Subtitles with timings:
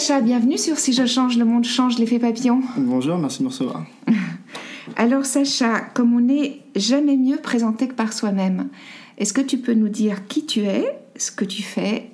[0.00, 2.62] Sacha, bienvenue sur Si je change, le monde change, l'effet papillon.
[2.78, 3.84] Bonjour, merci de me recevoir.
[4.96, 8.70] Alors Sacha, comme on n'est jamais mieux présenté que par soi-même,
[9.18, 12.12] est-ce que tu peux nous dire qui tu es, ce que tu fais,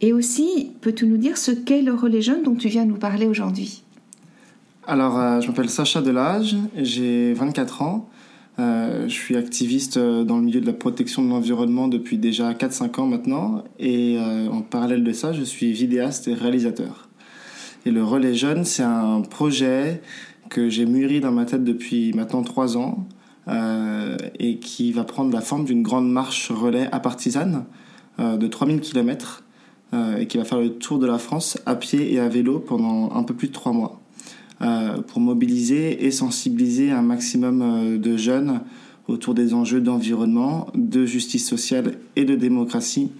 [0.00, 3.28] et aussi peux-tu nous dire ce qu'est le relais jeune dont tu viens nous parler
[3.28, 3.84] aujourd'hui?
[4.88, 8.08] Alors, euh, je m'appelle Sacha Delage, j'ai 24 ans.
[8.58, 12.54] Euh, je suis activiste euh, dans le milieu de la protection de l'environnement depuis déjà
[12.54, 13.62] 4-5 ans maintenant.
[13.78, 14.18] Et
[14.50, 17.06] en parallèle de ça, je suis vidéaste et réalisateur.
[17.86, 20.02] Et le Relais Jeune, c'est un projet
[20.48, 23.06] que j'ai mûri dans ma tête depuis maintenant 3 ans
[24.38, 27.64] et qui va prendre la forme d'une grande marche relais à partisane
[28.18, 29.42] de 3000 km
[29.92, 33.10] et qui va faire le tour de la France à pied et à vélo pendant
[33.12, 34.00] un peu plus de 3 mois.
[34.62, 38.60] Euh, pour mobiliser et sensibiliser un maximum euh, de jeunes
[39.08, 43.10] autour des enjeux d'environnement, de justice sociale et de démocratie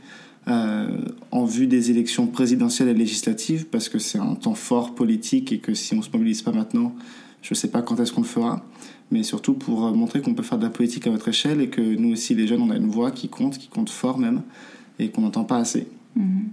[0.48, 0.88] euh,
[1.30, 5.58] en vue des élections présidentielles et législatives, parce que c'est un temps fort politique et
[5.58, 6.94] que si on ne se mobilise pas maintenant,
[7.42, 8.64] je ne sais pas quand est-ce qu'on le fera,
[9.10, 11.80] mais surtout pour montrer qu'on peut faire de la politique à votre échelle et que
[11.80, 14.42] nous aussi, les jeunes, on a une voix qui compte, qui compte fort même,
[14.98, 15.86] et qu'on n'entend pas assez.
[16.16, 16.48] Mhm.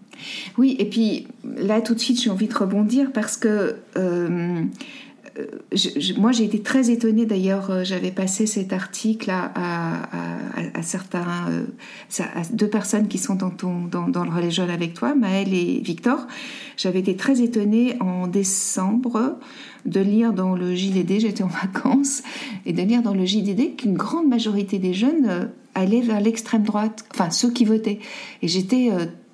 [0.57, 4.63] Oui, et puis là tout de suite j'ai envie de rebondir parce que euh,
[6.17, 9.51] moi j'ai été très étonnée d'ailleurs, euh, j'avais passé cet article à,
[10.73, 11.65] à, certains, euh,
[12.19, 16.27] à deux personnes qui sont dans le relais jeune avec toi, Maëlle et Victor.
[16.77, 19.37] J'avais été très étonnée en décembre
[19.85, 22.23] de lire dans le JDD, j'étais en vacances,
[22.65, 27.05] et de lire dans le JDD qu'une grande majorité des jeunes allaient vers l'extrême droite,
[27.13, 27.99] enfin ceux qui votaient.
[28.41, 28.91] Et j'étais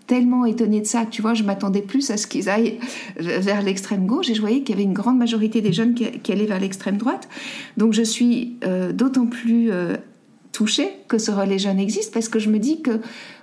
[0.08, 1.06] tellement étonnée de ça.
[1.06, 2.80] Tu vois, je m'attendais plus à ce qu'ils aillent
[3.18, 6.32] vers l'extrême gauche et je voyais qu'il y avait une grande majorité des jeunes qui,
[6.32, 7.28] allaient vers l'extrême droite.
[7.78, 9.96] Donc je suis euh, d'autant plus euh,
[10.52, 13.00] touchée que ce relais jeune existe parce que je me dis que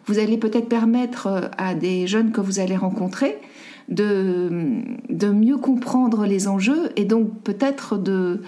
[0.06, 3.38] vous allez peut-être permettre euh, à des jeunes que vous allez rencontrer
[3.88, 8.42] de, de mieux comprendre les enjeux et donc peut-être de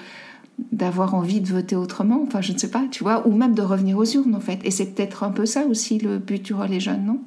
[0.70, 3.62] d'avoir envie de voter autrement, enfin je ne sais pas, tu vois, ou même de
[3.62, 4.60] revenir aux urnes en fait.
[4.64, 7.20] Et c'est peut-être un peu ça aussi le but du relais jeune, non?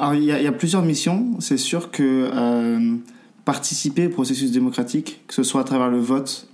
[0.00, 1.38] Alors, il y, a, plusieurs missions.
[1.40, 2.96] C'est sûr que euh,
[3.44, 6.48] participer au processus démocratique, que ce soit à travers le vote,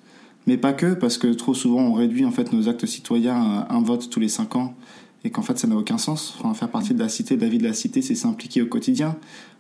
[0.48, 3.72] mais pas que, parce que trop souvent on réduit en fait nos actes citoyens à
[3.72, 4.74] un vote tous les cinq ans,
[5.22, 6.34] et qu'en fait ça n'a aucun sens.
[6.40, 8.66] Enfin, faire partie de la cité, de la vie de la cité, c'est s'impliquer au
[8.66, 9.16] quotidien.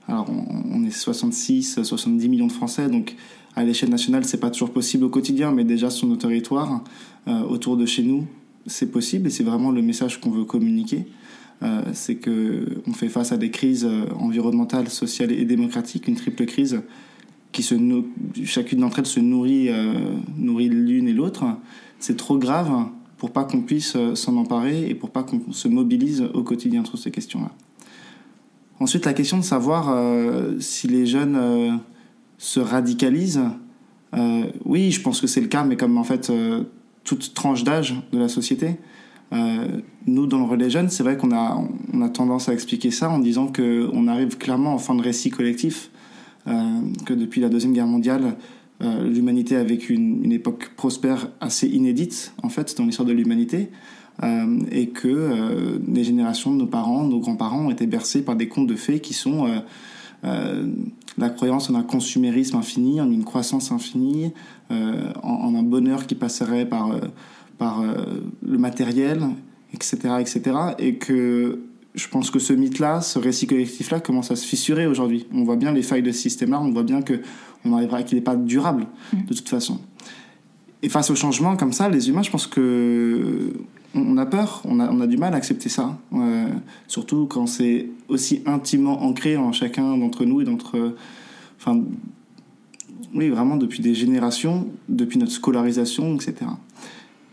[0.08, 3.14] Alors, on, est 66, 70 millions de Français, donc
[3.54, 6.82] à l'échelle nationale, c'est pas toujours possible au quotidien, mais déjà sur nos territoires,
[7.28, 8.26] euh, autour de chez nous,
[8.66, 11.06] c'est possible, et c'est vraiment le message qu'on veut communiquer.
[11.62, 16.44] Euh, c'est qu'on fait face à des crises euh, environnementales, sociales et démocratiques, une triple
[16.44, 16.82] crise
[17.52, 17.74] qui se
[18.44, 19.94] chacune d'entre elles se nourrit, euh,
[20.36, 21.44] nourrit l'une et l'autre.
[21.98, 22.70] C'est trop grave
[23.16, 26.98] pour pas qu'on puisse s'en emparer et pour pas qu'on se mobilise au quotidien sur
[26.98, 27.50] ces questions-là.
[28.78, 29.96] Ensuite, la question de savoir
[30.60, 31.80] si les jeunes
[32.36, 33.40] se radicalisent.
[34.66, 36.30] oui, je pense que c'est le cas, mais comme en fait
[37.04, 38.76] toute tranche d'âge de la société.
[39.32, 42.90] Euh, nous, dans le relais jeune, c'est vrai qu'on a, on a tendance à expliquer
[42.90, 45.90] ça en disant qu'on arrive clairement en fin de récit collectif,
[46.46, 48.36] euh, que depuis la Deuxième Guerre mondiale,
[48.82, 53.12] euh, l'humanité a vécu une, une, époque prospère assez inédite, en fait, dans l'histoire de
[53.12, 53.70] l'humanité,
[54.72, 58.66] et que les générations de nos parents, nos grands-parents ont été bercés par des contes
[58.66, 59.46] de fées qui sont
[60.22, 64.32] la croyance en un consumérisme infini, en une croissance infinie,
[64.70, 66.98] en, un bonheur qui passerait par
[67.58, 68.04] par euh,
[68.42, 69.22] le matériel,
[69.72, 70.42] etc., etc.
[70.78, 71.60] Et que
[71.94, 75.26] je pense que ce mythe-là, ce récit collectif-là commence à se fissurer aujourd'hui.
[75.32, 78.24] On voit bien les failles de ce système-là, on voit bien qu'on arrivera qu'il n'est
[78.24, 79.24] pas durable mm.
[79.24, 79.80] de toute façon.
[80.82, 83.52] Et face au changement comme ça, les humains, je pense que
[83.94, 85.98] on a peur, on a, on a du mal à accepter ça.
[86.12, 86.48] Euh,
[86.86, 90.94] surtout quand c'est aussi intimement ancré en chacun d'entre nous et d'entre,
[91.58, 91.80] enfin,
[93.14, 96.34] oui, vraiment depuis des générations, depuis notre scolarisation, etc.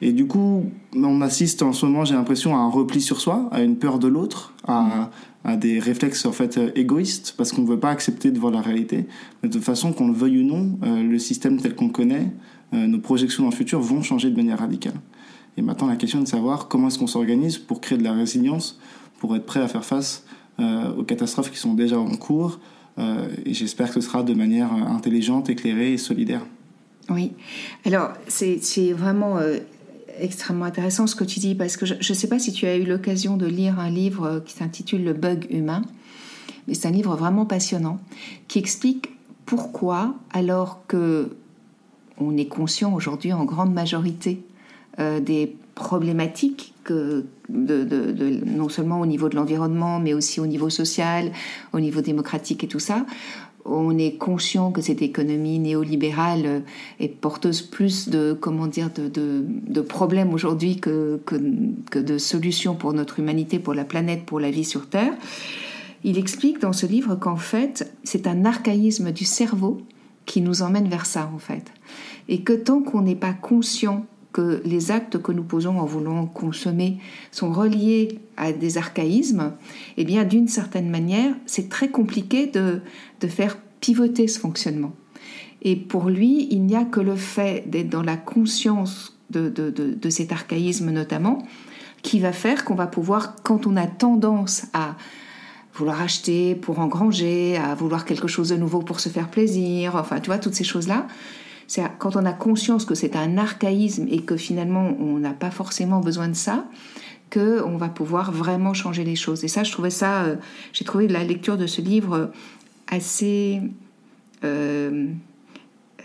[0.04, 3.48] Et du coup, on assiste en ce moment, j'ai l'impression, à un repli sur soi,
[3.54, 5.10] à une peur de l'autre, à,
[5.46, 8.60] à, des réflexes en fait égoïstes, parce qu'on ne veut pas accepter de voir la
[8.60, 9.06] réalité.
[9.44, 12.30] de toute façon, qu'on le veuille ou non, euh, le système tel qu'on le connaît,
[12.74, 15.00] euh, nos projections dans le futur vont changer de manière radicale.
[15.56, 18.12] Et maintenant, la question est de savoir comment est-ce qu'on s'organise pour créer de la
[18.12, 18.82] résilience,
[19.20, 20.26] pour être prêt à faire face
[20.60, 22.60] euh, aux catastrophes qui sont déjà en cours.
[22.98, 26.46] et j'espère que ce sera de manière intelligente, éclairée et solidaire.
[27.10, 27.32] Oui,
[27.86, 29.40] alors c'est vraiment
[30.20, 32.78] extrêmement intéressant ce que tu dis parce que je ne sais pas si tu as
[32.78, 35.84] eu l'occasion de lire un livre qui s'intitule Le bug humain,
[36.68, 38.00] mais c'est un livre vraiment passionnant
[38.48, 39.10] qui explique
[39.46, 41.36] pourquoi, alors que
[42.20, 44.44] on est conscient aujourd'hui en grande majorité
[45.00, 50.70] euh, des problématiques que de, non seulement au niveau de l'environnement, mais aussi au niveau
[50.70, 51.32] social,
[51.72, 53.06] au niveau démocratique et tout ça,
[53.66, 56.64] on est conscient que cette économie néolibérale
[57.00, 63.20] est porteuse plus de comment dire de, problèmes aujourd'hui que, que, de solutions pour notre
[63.20, 65.14] humanité, pour la planète, pour la vie sur Terre.
[66.04, 69.82] Il explique dans ce livre qu'en fait c'est un archaïsme du cerveau
[70.26, 71.72] qui nous emmène vers ça en fait,
[72.28, 76.26] et que tant qu'on n'est pas conscient que les actes que nous posons en voulant
[76.26, 76.98] consommer
[77.32, 79.54] sont reliés à des archaïsmes,
[79.96, 82.82] eh bien, d'une certaine manière, c'est très compliqué de,
[83.22, 84.94] de faire pivoter ce fonctionnement.
[85.62, 89.70] Et pour lui, il n'y a que le fait d'être dans la conscience de, de,
[89.70, 91.46] de, de, cet archaïsme notamment,
[92.02, 94.96] qui va faire qu'on va pouvoir, quand on a tendance à
[95.74, 100.20] vouloir acheter pour engranger, à vouloir quelque chose de nouveau pour se faire plaisir, enfin,
[100.20, 101.08] tu vois, toutes ces choses-là,
[101.74, 105.50] c'est quand on a conscience que c'est un archaïsme et que finalement on n'a pas
[105.50, 106.68] forcément besoin de ça,
[107.32, 109.44] que on va pouvoir vraiment changer les choses.
[109.44, 110.36] Et ça, je trouvais ça, euh,
[110.72, 112.32] j'ai trouvé la lecture de ce livre
[112.92, 113.60] assez
[114.44, 115.08] euh,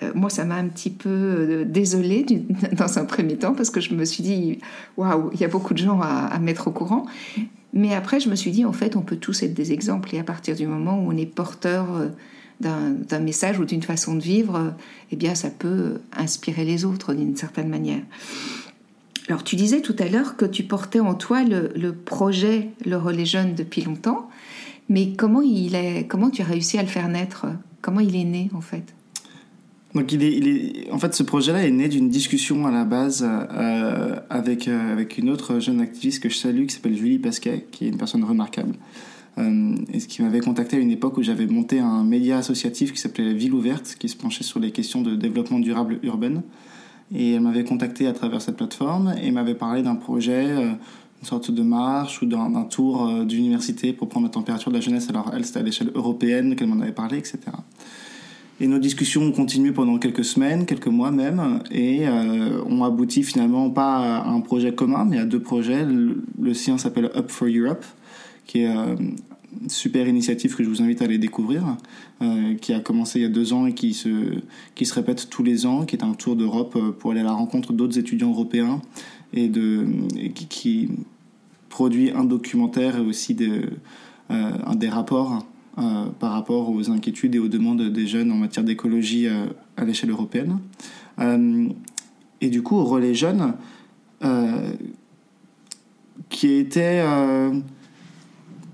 [0.03, 2.25] euh, moi, ça m'a un petit peu désolée
[2.73, 4.61] dans un premier temps parce que je me suis dit,
[4.97, 7.05] waouh, il y a beaucoup de gens à, à, mettre au courant.
[7.75, 10.19] Mais après, je me suis dit, en fait, on peut tous être des exemples et
[10.19, 11.89] à partir du moment où on est porteur
[12.61, 14.75] d'un message ou d'une façon de vivre,
[15.11, 18.03] eh bien, ça peut inspirer les autres d'une certaine manière.
[19.29, 23.27] Alors, tu disais tout à l'heure que tu portais en toi le, projet Le Relais
[23.27, 24.29] Jeune depuis longtemps,
[24.89, 27.47] mais comment, il est, comment tu as réussi à le faire naître?
[27.83, 28.95] Comment il est né, en fait?
[29.95, 34.17] Donc il est, en fait, ce projet-là est né d'une discussion à la base euh,
[34.31, 37.87] avec, euh, avec une autre jeune activiste que je salue, qui s'appelle Julie Pasquet, qui
[37.87, 38.75] est une personne remarquable.
[39.39, 42.93] Euh, et ce qui m'avait contacté à une époque où j'avais monté un média associatif
[42.93, 46.43] qui s'appelait Ville Ouverte, qui se penchait sur les questions de développement durable urbain.
[47.15, 50.73] Et elle m'avait contacté à travers cette plateforme et m'avait parlé d'un projet, euh,
[51.21, 54.83] une sorte de marche ou d'un tour euh, d'université pour prendre la température de la
[54.83, 55.09] jeunesse.
[55.09, 57.39] Alors elle, c'était à l'échelle européenne qu'elle m'en avait parlé, etc.
[58.61, 63.23] Et nos discussions ont continué pendant quelques semaines, quelques mois même, et euh, ont abouti
[63.23, 65.85] finalement pas à un projet commun, mais à deux projets.
[65.85, 67.85] Le, le sien s'appelle Up for Europe,
[68.49, 68.75] qui est
[69.67, 71.77] super initiative que je vous invite à aller découvrir,
[72.23, 74.41] euh, qui a commencé il y a deux ans et qui se,
[74.75, 77.25] qui se répète tous les ans, qui est un tour d'Europe euh, pour aller à
[77.25, 78.81] la rencontre d'autres étudiants européens
[79.33, 79.87] et, de,
[80.49, 80.89] qui,
[81.69, 83.63] produit un documentaire et aussi des,
[84.31, 85.47] euh, des rapports
[86.19, 89.29] par rapport aux inquiétudes et aux demandes des jeunes en matière d'écologie
[89.77, 90.59] à l'échelle européenne.
[92.41, 93.55] et du coup, relais jeunes,
[96.31, 97.01] qui était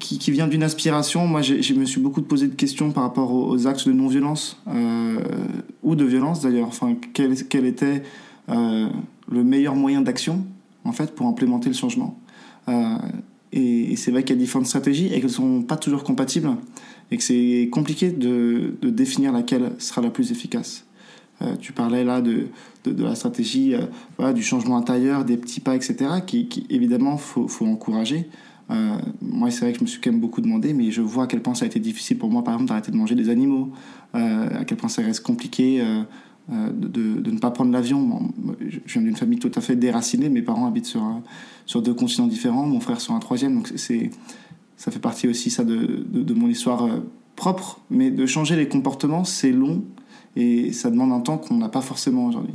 [0.04, 1.26] qui, vient d'une aspiration.
[1.26, 5.18] Moi, je me suis beaucoup posé de questions par rapport aux, actes de non-violence, euh,
[5.82, 6.68] ou de violence d'ailleurs.
[6.68, 7.32] Enfin, quel,
[7.66, 8.02] était
[8.50, 8.88] euh,
[9.30, 10.44] le meilleur moyen d'action,
[10.84, 12.18] en fait, pour implémenter le changement
[12.68, 12.96] euh,
[13.52, 16.50] Et, c'est vrai qu'il y a différentes stratégies et qu'elles ne sont pas toujours compatibles,
[17.11, 20.84] et que c'est compliqué de, définir laquelle sera la plus efficace.
[21.61, 22.49] tu parlais là de,
[22.84, 23.75] de, la stratégie
[24.34, 25.96] du changement intérieur, des petits pas, etc.,
[26.26, 28.28] qui, qui évidemment, faut, faut encourager.
[28.71, 31.25] Euh, moi, c'est vrai que je me suis quand même beaucoup demandé, mais je vois
[31.25, 33.28] à quel point ça a été difficile pour moi, par exemple, d'arrêter de manger des
[33.28, 33.71] animaux,
[34.14, 38.33] euh, à quel point ça reste compliqué euh, de, ne pas prendre l'avion.
[38.66, 41.02] je viens d'une famille tout à fait déracinée, mes parents habitent sur,
[41.66, 44.11] sur deux continents différents, mon frère sur un troisième, donc c'est,
[44.76, 46.88] ça fait partie aussi ça de, de, mon histoire
[47.37, 49.85] propre, mais de changer les comportements, c'est long
[50.37, 52.54] et ça demande un temps qu'on n'a pas forcément aujourd'hui.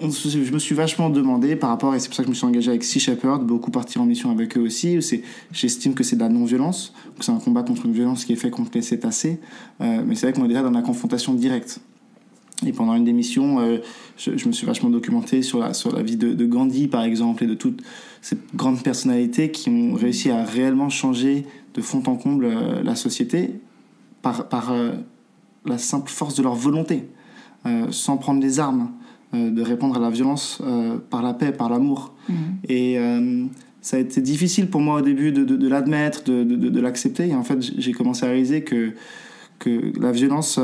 [0.00, 2.46] Je me suis vachement demandé par rapport, et c'est pour ça que je me suis
[2.46, 4.98] engagé avec Sea Shepherd, beaucoup partir en mission avec eux aussi.
[5.52, 8.36] J'estime que c'est de la non-violence, que c'est un combat contre une violence qui est
[8.36, 9.38] fait contre les cétacés,
[9.80, 11.80] euh, mais c'est vrai qu'on est déjà dans la confrontation directe.
[12.64, 13.78] Et pendant une des missions, euh,
[14.16, 17.46] je, me suis vachement documenté sur la, sur la vie de, Gandhi, par exemple, et
[17.46, 17.82] de toutes
[18.20, 21.44] ces grandes personnalités qui ont réussi à réellement changer
[21.74, 23.60] de fond en comble euh, la société
[24.22, 24.72] par, par
[25.66, 27.08] la simple force de leur volonté,
[27.90, 28.92] sans prendre les armes,
[29.32, 30.60] de répondre à la violence
[31.10, 32.14] par la paix, par l'amour.
[32.28, 32.36] Mhm.
[32.68, 32.98] Et
[33.80, 37.28] ça a été difficile pour moi au début de, de, l'admettre, de, de l'accepter.
[37.28, 38.92] Et en fait, j'ai commencé à réaliser que,
[39.58, 40.58] que la violence,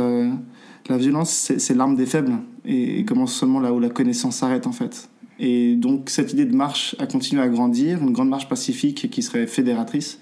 [0.89, 4.73] la violence c'est l'arme des faibles et, commence seulement là où la connaissance s'arrête en
[4.73, 5.09] fait.
[5.41, 9.23] Et donc cette idée de marche a continué à grandir, une grande marche pacifique qui
[9.23, 10.19] serait fédératrice.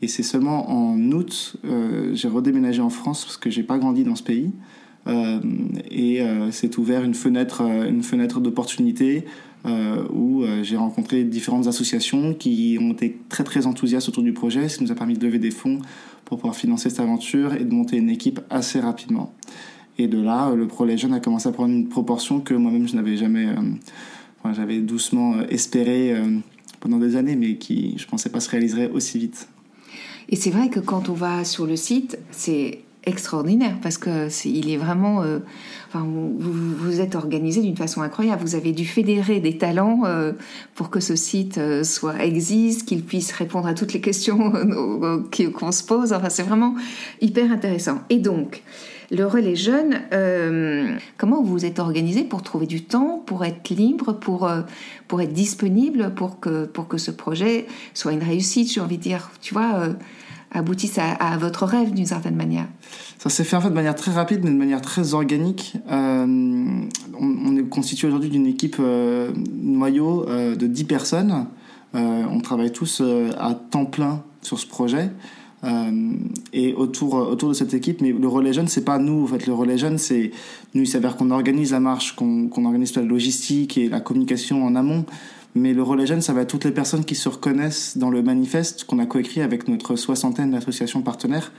[0.00, 4.04] Et c'est seulement en août, euh, j'ai redéménagé en France parce que j'ai pas grandi
[4.04, 4.52] dans ce pays.
[5.08, 5.40] Euh,
[5.90, 9.24] et euh, c'est ouvert une fenêtre, une fenêtre d'opportunité
[10.10, 14.78] où j'ai rencontré différentes associations qui ont été très très enthousiastes autour du projet, ce
[14.78, 15.80] qui nous a permis de lever des fonds
[16.24, 19.34] pour pouvoir financer cette aventure et de monter une équipe assez rapidement.
[19.98, 22.94] Et de là, le projet jeune a commencé à prendre une proportion que moi-même je
[22.94, 23.48] n'avais jamais
[24.52, 26.38] j'avais doucement euh, espéré euh,
[26.80, 29.48] pendant des années, mais qui, je pensais pas se réaliserait aussi vite.
[30.28, 34.48] Et c'est vrai que quand on va sur le site, c'est extraordinaire parce que est,
[34.48, 35.22] il est vraiment.
[35.22, 35.38] Euh,
[35.94, 38.42] vous, vous êtes organisé d'une façon incroyable.
[38.42, 40.02] Vous avez dû fédérer des talents
[40.74, 44.52] pour que ce site soit existe, qu'il puisse répondre à toutes les questions
[45.54, 46.12] qu'on se pose.
[46.12, 46.74] Enfin, c'est vraiment
[47.22, 48.00] hyper intéressant.
[48.10, 48.62] Et donc.
[49.10, 53.70] Le relais jeune, euh, comment vous vous êtes organisé pour trouver du temps, pour être
[53.70, 54.60] libre, pour, euh,
[55.06, 59.02] pour être disponible, pour que, pour que ce projet soit une réussite, j'ai envie de
[59.02, 59.88] dire, tu vois,
[60.54, 62.66] euh, aboutisse à, votre rêve d'une certaine manière
[63.18, 65.74] Ça s'est fait en fait de manière très rapide, mais de manière très organique.
[65.88, 66.88] on,
[67.18, 71.46] on, est constitué aujourd'hui d'une équipe noyau de 10 personnes.
[71.94, 73.02] on travaille tous
[73.38, 75.10] à temps plein sur ce projet.
[75.64, 76.12] Euh,
[76.52, 78.00] et autour, autour de cette équipe.
[78.00, 79.24] Mais le relais jeune, c'est pas nous.
[79.24, 80.30] En fait, le relais jeune, c'est
[80.74, 80.82] nous.
[80.82, 85.04] Il s'avère qu'on organise la marche, qu'on organise la logistique et la communication en amont.
[85.54, 88.84] Mais le relais ça va être toutes les personnes qui se reconnaissent dans le manifeste
[88.84, 91.52] qu'on a coécrit avec notre soixantaine d'associations partenaires.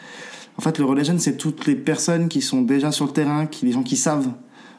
[0.58, 3.66] En fait, le relais c'est toutes les personnes qui sont déjà sur le terrain, qui,
[3.66, 4.30] les gens qui savent,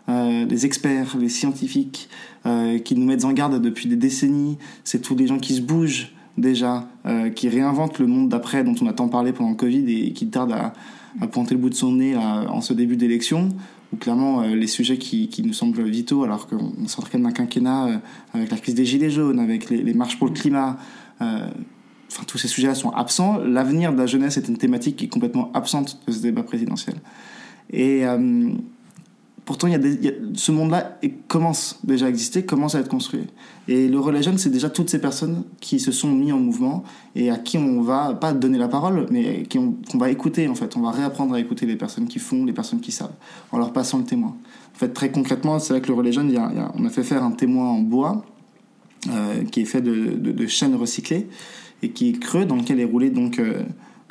[0.09, 2.09] euh, les experts, les scientifiques,
[2.47, 4.59] euh, qui nous mettent en garde depuis des décennies.
[4.85, 8.75] C'est tous les gens qui se bougent, déjà, euh, qui réinvente le monde d'après dont
[8.81, 10.73] on a tant parlé pendant le Covid et qui tarde à,
[11.29, 13.49] pointer le bout de son nez en ce début d'élection,
[13.99, 17.97] clairement euh, les sujets qui, nous semblent vitaux, alors qu'on s'entraîne d'un quinquennat euh,
[18.35, 20.78] avec la crise des Gilets jaunes, avec les, marches pour le climat,
[21.20, 23.38] enfin tous ces sujets-là sont absents.
[23.38, 26.97] L'avenir de la jeunesse est une thématique qui est complètement absente de ce débat présidentiel.
[27.73, 28.02] Et
[29.50, 33.26] pourtant, il y a, ce monde-là commence déjà à exister, commence à être construit.
[33.66, 36.85] Et le relais jeune, c'est déjà toutes ces personnes qui se sont mis en mouvement
[37.16, 40.76] et à qui on va pas donner la parole, mais qu'on va écouter en fait.
[40.76, 43.11] On va réapprendre à écouter les personnes qui font, les personnes qui savent,
[43.50, 44.37] en leur passant le témoin.
[44.76, 46.33] En fait, très concrètement, c'est vrai que le relais jeune,
[46.76, 48.25] on a fait faire un témoin en bois
[49.09, 51.26] euh, qui est fait de, de, chaînes recyclées
[51.83, 53.64] et qui est creux, dans lequel est roulée donc euh,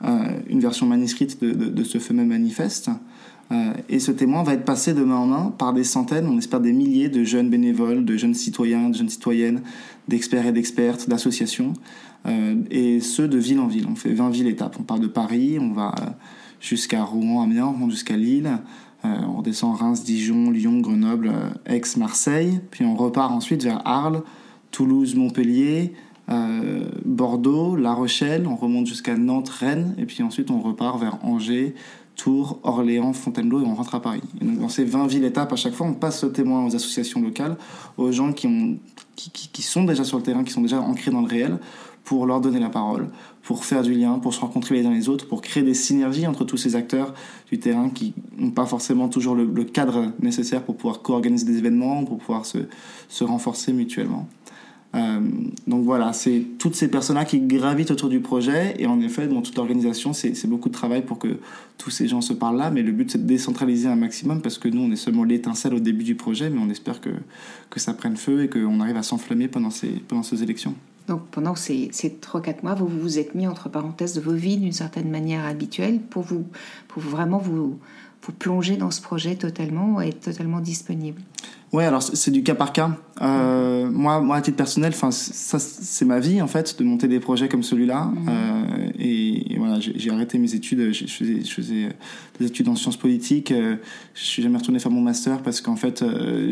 [0.04, 2.90] euh, une version manuscrite de, de ce fameux manifeste.
[3.52, 6.38] Euh, et ce témoin va être passé de main en main par des centaines, on
[6.38, 9.64] espère des milliers de jeunes bénévoles, de jeunes citoyens, de jeunes citoyennes,
[10.08, 11.74] d'experts et d'expertes, d'associations,
[12.28, 13.88] euh, et ce de ville en ville.
[13.90, 14.78] On fait 20 villes étapes.
[14.80, 15.96] On part de Paris, on va
[16.62, 18.52] jusqu'à Rouen, Amiens, on jusqu'à Lille,
[19.06, 21.32] euh, on descend Reims, Dijon, Lyon, Grenoble,
[21.66, 24.22] Aix, Marseille, puis on repart ensuite vers Arles,
[24.72, 25.94] Toulouse, Montpellier,
[27.06, 31.74] Bordeaux, La Rochelle, on remonte jusqu'à Nantes, Rennes, et puis ensuite on repart vers Angers,
[32.20, 34.22] Tours, Orléans, Fontainebleau et on rentre à Paris.
[34.42, 37.22] Donc dans ces 20 villes étapes, à chaque fois, on passe le témoin aux associations
[37.22, 37.56] locales,
[37.96, 38.78] aux gens qui, ont,
[39.16, 41.60] qui, qui, sont déjà sur le terrain, qui sont déjà ancrés dans le réel,
[42.04, 43.08] pour leur donner la parole,
[43.42, 46.28] pour faire du lien, pour se rencontrer les uns les autres, pour créer des synergies
[46.28, 47.14] entre tous ces acteurs
[47.50, 52.04] du terrain qui n'ont pas forcément toujours le, cadre nécessaire pour pouvoir co-organiser des événements,
[52.04, 54.28] pour pouvoir se renforcer mutuellement.
[54.96, 55.20] Euh,
[55.68, 58.76] donc voilà, c'est toutes ces personnes-là qui gravitent autour du projet.
[58.80, 61.40] Et en effet, dans toute l'organisation, c'est beaucoup de travail pour que
[61.78, 62.72] tous ces gens se parlent là.
[62.72, 65.74] Mais le but, c'est de décentraliser un maximum parce que nous, on est seulement l'étincelle
[65.74, 67.12] au début du projet, mais on espère que,
[67.70, 70.74] que ça prenne feu et qu'on arrive à s'enflammer pendant ces, pendant ces élections.
[71.08, 74.58] Donc pendant ces, ces 3-4 mois, vous vous êtes mis entre parenthèses de vos vies
[74.58, 76.46] d'une certaine manière habituelle pour, vous,
[76.88, 77.80] pour vraiment vous,
[78.22, 81.22] vous plonger dans ce projet totalement et être totalement disponible.
[81.72, 82.98] Ouais, alors c'est du cas par cas.
[83.22, 87.08] Euh, moi, moi, à titre personnel, enfin, ça, c'est ma vie en fait, de monter
[87.08, 88.06] des projets comme celui-là.
[88.06, 88.28] Mhm.
[88.28, 90.92] Euh, et, voilà, j'ai arrêté mes études.
[90.92, 91.90] Je faisais, je faisais
[92.40, 93.52] des études en sciences politiques.
[93.52, 93.76] Euh,
[94.16, 96.04] je suis jamais retourné faire mon master parce qu'en fait,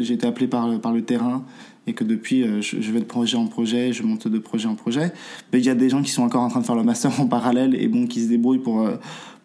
[0.01, 1.43] j'ai été appelé par par le terrain
[1.87, 4.75] et que depuis, je, je, vais de projet en projet, je monte de projet en
[4.75, 5.13] projet.
[5.51, 7.19] Mais il y a des gens qui sont encore en train de faire le master
[7.19, 8.87] en parallèle et bon, qui se débrouillent pour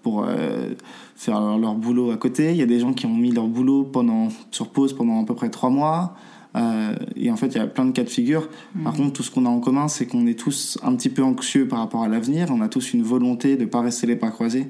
[0.03, 0.71] pour euh,
[1.17, 2.51] faire leur, boulot à côté.
[2.51, 5.25] Il y a des gens qui ont mis leur boulot pendant, sur pause pendant à
[5.25, 6.15] peu près trois mois.
[6.55, 8.49] Euh, et en fait, il y a plein de cas de figure.
[8.85, 11.23] Par contre, tout ce qu'on a en commun, c'est qu'on est tous un petit peu
[11.23, 12.49] anxieux par rapport à l'avenir.
[12.51, 14.69] On a tous une volonté de ne pas rester les pas croisés.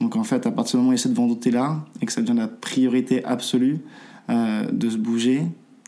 [0.00, 2.12] Donc en fait, à partir du moment où il y a cette volonté-là, et que
[2.12, 3.78] ça devient la priorité absolue
[4.30, 5.42] euh, de se bouger,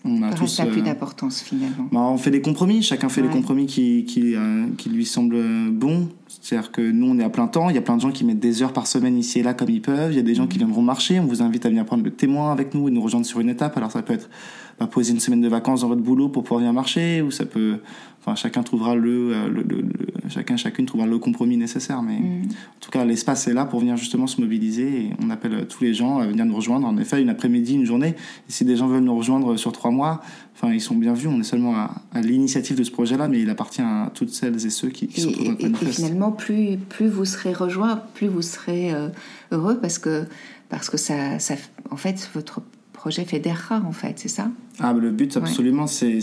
[0.07, 0.61] on a tous.
[0.71, 1.89] plus d'importance finalement.
[1.93, 4.35] Bah, on fait des compromis, chacun fait les compromis qui, qui,
[4.79, 6.09] qui lui semblent bons.
[6.29, 7.71] C'est-à-dire que nous, on est à plein temps.
[7.71, 9.55] Il y a plein de gens qui mettent des heures par semaine ici et là
[9.55, 10.13] comme ils peuvent.
[10.13, 11.19] Il y a des gens qui viendront marcher.
[11.19, 13.49] On vous invite à venir prendre le témoin avec nous et nous rejoindre sur une
[13.49, 13.77] étape.
[13.77, 14.29] Alors ça peut être
[14.79, 17.47] bah, poser une semaine de vacances dans votre boulot pour pouvoir venir marcher, ou ça
[17.47, 17.79] peut,
[18.21, 19.85] enfin chacun trouvera le, euh, le, le,
[20.29, 22.03] chacun chacune trouvera le compromis nécessaire.
[22.03, 22.43] Mais mm.
[22.45, 25.83] en tout cas, l'espace est là pour venir justement se mobiliser et on appelle tous
[25.83, 26.87] les gens à venir nous rejoindre.
[26.87, 28.15] En effet, une après-midi, une journée.
[28.49, 30.21] Et si des gens veulent nous rejoindre sur trois mois,
[30.55, 31.29] enfin ils sont bien vus.
[31.29, 34.71] On est seulement à, l'initiative de ce projet-là, mais il appartit à toutes celles et
[34.71, 39.09] ceux qui, qui sont et, finalement, plus plus vous serez rejoints, plus vous serez euh,
[39.53, 40.25] heureux parce que
[40.69, 41.55] parce que ça, ça
[41.91, 42.61] en fait votre
[42.97, 46.21] projet fédérera, en fait, c'est ça ah, le but, absolument, c'est.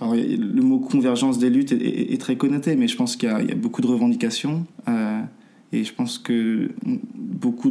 [0.00, 3.82] Le mot convergence des luttes est, très connoté, mais je pense qu'il y, a beaucoup
[3.82, 4.66] de revendications.
[4.88, 5.20] Euh,
[5.72, 6.70] et je pense que
[7.14, 7.70] beaucoup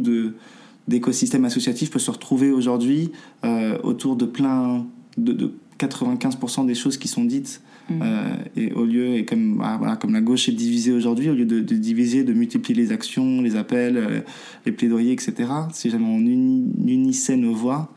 [0.86, 3.10] d'écosystèmes associatifs peuvent se retrouver aujourd'hui
[3.44, 4.86] euh, autour de plein.
[5.16, 7.62] de, 95% des choses qui sont dites.
[7.88, 8.00] Mmh.
[8.02, 11.34] Euh, et au lieu, et comme, ah, voilà, comme la gauche est divisée aujourd'hui, au
[11.34, 14.24] lieu de, diviser, de multiplier les actions, les appels,
[14.66, 15.34] les plaidoyers, etc.,
[15.72, 17.92] si jamais on unissait nos voix,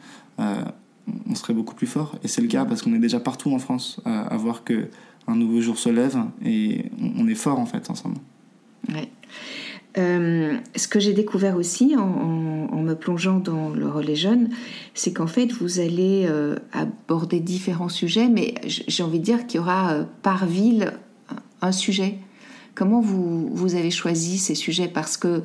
[1.29, 2.15] on serait beaucoup plus fort.
[2.23, 4.87] Et c'est le cas parce qu'on est déjà partout en France à, voir que
[5.27, 6.85] un nouveau jour se lève et
[7.17, 8.17] on, est fort en fait ensemble.
[9.97, 14.49] Euh, ce que j'ai découvert aussi en, me plongeant dans le relais jeune,
[14.95, 19.59] c'est qu'en fait vous allez euh, aborder différents sujets, mais j'ai envie de dire qu'il
[19.59, 20.93] y aura par ville
[21.61, 22.17] un sujet.
[22.73, 24.87] Comment vous, vous avez choisi ces sujets?
[24.87, 25.43] Parce que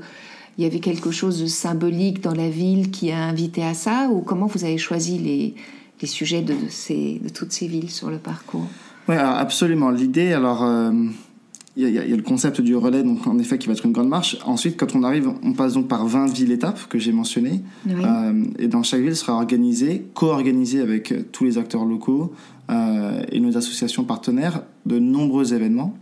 [0.58, 4.08] il y avait quelque chose de symbolique dans la ville qui a invité à ça
[4.10, 5.54] Ou comment vous avez choisi les,
[6.00, 8.66] les sujets de, ces, de toutes ces villes sur le parcours?
[9.08, 9.90] Oui, absolument.
[9.90, 10.90] L'idée, alors, euh,
[11.76, 14.08] il y, a le concept du relais, donc en effet, qui va être une grande
[14.08, 14.38] marche.
[14.46, 17.60] Ensuite, quand on arrive, on passe donc par 20 villes-étapes que j'ai mentionnées.
[17.88, 22.32] Euh, et dans chaque ville sera organisé, co-organisé avec tous les acteurs locaux
[22.70, 25.96] euh, et nos associations partenaires, de nombreux événements.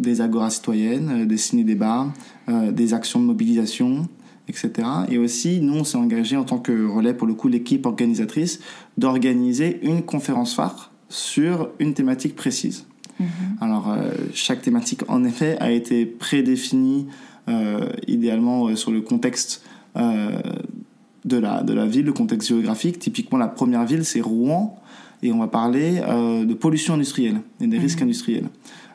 [0.00, 2.12] Des agoras citoyennes, des ciné-débats,
[2.48, 4.08] euh, des actions de mobilisation,
[4.48, 4.70] etc.
[5.10, 8.60] Et aussi, nous, on s'est engagé en tant que relais, pour le coup, l'équipe organisatrice,
[8.96, 12.86] d'organiser une conférence phare sur une thématique précise.
[13.18, 13.26] Mhm.
[13.60, 17.06] Alors, euh, chaque thématique, en effet, a été prédéfinie
[17.48, 19.62] euh, idéalement sur le contexte
[19.96, 22.98] de, la, de la ville, le contexte géographique.
[23.00, 24.80] Typiquement, la première ville, c'est Rouen,
[25.22, 27.82] et on va parler de pollution industrielle et des mhm.
[27.82, 28.48] risques industriels.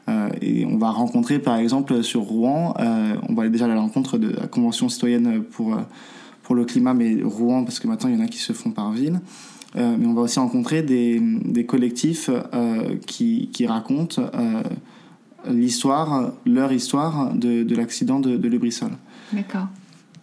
[0.08, 3.68] Euh, et on va rencontrer, par exemple, sur Rouen, euh, on va aller déjà à
[3.68, 5.82] la rencontre de la Convention citoyenne pour, euh,
[6.44, 8.72] pour le climat, mais Rouen, parce que maintenant il y en a qui se font
[8.72, 9.20] par ville.
[9.76, 12.30] mais on va aussi rencontrer des, des collectifs
[13.08, 14.22] qui, qui, racontent
[15.50, 18.91] l'histoire, leur histoire de, de l'accident de, de Lubrizol.
[19.34, 19.68] D'accord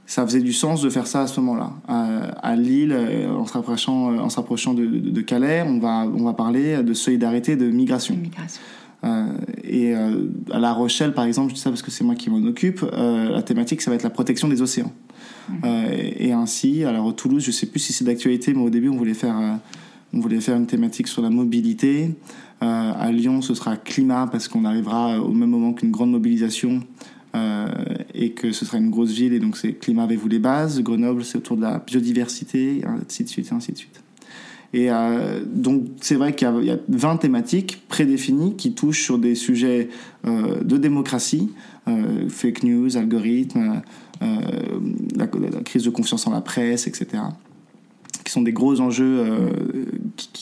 [0.04, 1.70] ça faisait du sens de faire ça à ce moment-là.
[2.42, 2.94] À, Lille,
[3.30, 7.56] en se rapprochant, en se de, de, Calais, on va, on va parler de solidarité,
[7.56, 8.14] de migration.
[8.14, 8.60] migration.
[9.72, 12.14] Euh, et euh, à La Rochelle, par exemple, je dis ça parce que c'est moi
[12.14, 14.92] qui m'en occupe, euh, la thématique, ça va être la protection des océans.
[15.48, 15.66] Mmh.
[16.20, 19.12] et, ainsi, alors Toulouse, je sais plus si c'est d'actualité, mais au début, on voulait
[19.12, 19.58] faire,
[20.14, 22.14] on voulait faire une thématique sur la mobilité.
[22.60, 26.80] à Lyon, ce sera climat parce qu'on arrivera au même moment qu'une grande mobilisation
[28.14, 30.80] et que ce sera une grosse ville et donc c'est climat avec vous les bases.
[30.80, 34.01] Grenoble, c'est autour de la biodiversité, ainsi de suite, et ainsi de suite.
[34.74, 39.34] Et euh, donc, c'est vrai qu'il y, a 20 thématiques prédéfinies qui touchent sur des
[39.34, 39.90] sujets
[40.26, 41.50] euh, de démocratie,
[41.88, 43.82] euh, fake news, algorithmes,
[44.20, 45.26] la,
[45.64, 47.22] crise de confiance en la presse, etc.,
[48.24, 49.26] qui sont des gros enjeux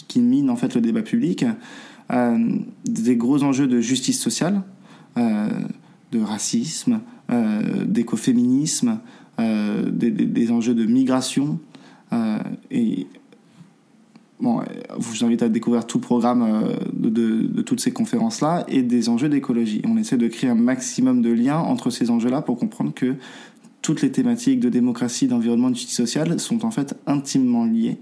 [0.06, 1.46] qui, minent en fait le débat public,
[2.84, 4.60] des gros enjeux de justice sociale,
[5.16, 7.00] de racisme,
[7.86, 8.98] d'écoféminisme,
[9.38, 11.58] des, des, enjeux de migration.
[12.70, 13.06] et
[14.40, 14.60] bon,
[14.98, 19.08] je vous invite à découvrir tout le programme euh, de, toutes ces conférences-là et des
[19.08, 19.82] enjeux d'écologie.
[19.86, 23.14] On essaie de créer un maximum de liens entre ces enjeux-là pour comprendre que
[23.82, 27.98] toutes les thématiques de démocratie, d'environnement, de justice sociale sont en fait intimement liées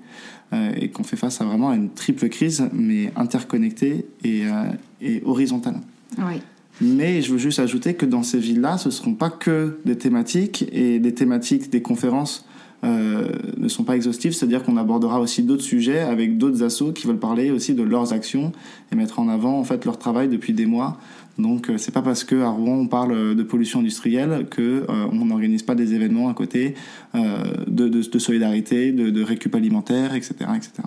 [0.53, 5.23] euh, et qu'on fait face à vraiment une triple crise, mais interconnectée et, euh, et
[5.25, 5.77] horizontale.
[6.19, 6.41] Oui.
[6.81, 9.97] Mais je veux juste ajouter que dans ces villes-là, ce ne seront pas que des
[9.97, 12.48] thématiques et des thématiques des conférences euh,
[12.83, 17.19] ne sont pas exhaustifs, c'est-à-dire qu'on abordera aussi d'autres sujets avec d'autres assos qui veulent
[17.19, 18.53] parler aussi de leurs actions
[18.93, 20.99] et mettre en avant en fait leur travail depuis des mois.
[21.39, 25.07] Donc euh, c'est pas parce que à Rouen on parle de pollution industrielle que euh,
[25.13, 26.75] on n'organise pas des événements à côté
[27.15, 30.83] de, solidarité, de, de récup alimentaire, etc., etc.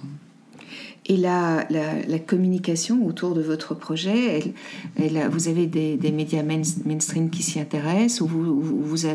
[1.07, 4.53] Et la, la, communication autour de votre projet,
[4.95, 9.07] vous avez des, médias mainstream qui s'y intéressent ou vous,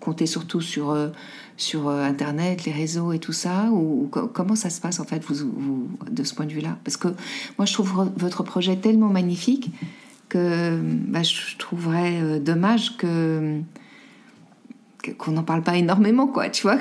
[0.00, 1.08] comptez surtout sur, euh,
[1.56, 5.22] sur euh, Internet, les réseaux et tout ça ou, Comment ça se passe en fait
[5.24, 6.78] vous, de ce point de vue-là?
[6.84, 7.08] Parce que
[7.58, 9.70] moi je trouve votre projet tellement magnifique
[10.28, 13.60] que bah, je trouverais euh, dommage que
[15.18, 16.78] qu'on n'en parle pas énormément, quoi, tu vois.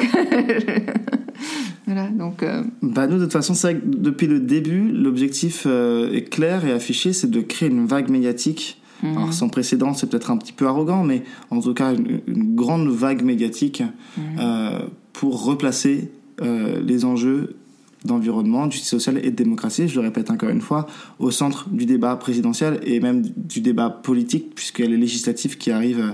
[1.85, 2.41] voilà, donc.
[2.41, 6.71] Euh, bah nous, de toute façon, c'est que depuis le début, l'objectif est clair et
[6.71, 8.81] affiché, c'est de créer une vague médiatique.
[9.05, 9.17] Mhm.
[9.17, 12.87] Alors sans précédent, c'est peut-être un petit peu arrogant, mais en tout cas une, grande
[12.87, 13.83] vague médiatique
[14.17, 14.23] mhm.
[14.39, 14.79] euh,
[15.13, 17.55] pour replacer les enjeux
[18.03, 20.85] d'environnement, de justice sociale et de démocratie, je le répète encore une fois,
[21.17, 25.57] au centre du débat présidentiel et même du débat politique, puisqu'il y a les législatives
[25.57, 26.13] qui arrivent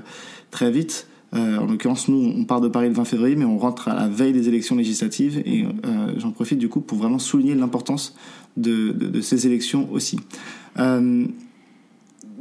[0.51, 1.07] très vite.
[1.33, 3.95] Euh, en l'occurrence, nous, on part de Paris le 20 février, mais on rentre à
[3.95, 8.15] la veille des élections législatives et euh, j'en profite du coup pour vraiment souligner l'importance
[8.57, 10.19] de, de, ces élections aussi.
[10.77, 11.25] Euh,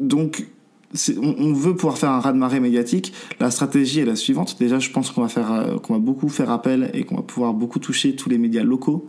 [0.00, 0.46] donc,
[1.22, 3.12] on, on, veut pouvoir faire un raz-de-marée médiatique.
[3.38, 4.56] La stratégie est la suivante.
[4.58, 7.54] Déjà, je pense qu'on va faire, qu'on va beaucoup faire appel et qu'on va pouvoir
[7.54, 9.06] beaucoup toucher tous les médias locaux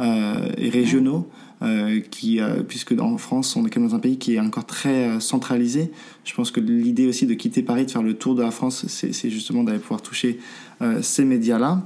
[0.00, 1.28] et régionaux.
[1.64, 4.40] Euh, qui, euh, puisque en France, on est quand même dans un pays qui est
[4.40, 5.92] encore très euh, centralisé.
[6.24, 8.84] Je pense que l'idée aussi de quitter Paris, de faire le tour de la France,
[8.88, 10.38] c'est justement d'aller pouvoir toucher
[11.00, 11.82] ces médias-là.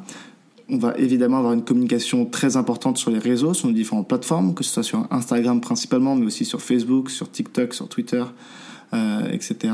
[0.70, 4.54] On va évidemment avoir une communication très importante sur les réseaux, sur nos différentes plateformes,
[4.54, 8.24] que ce soit sur Instagram principalement, mais aussi sur Facebook, sur TikTok, sur Twitter,
[9.33, 9.72] etc.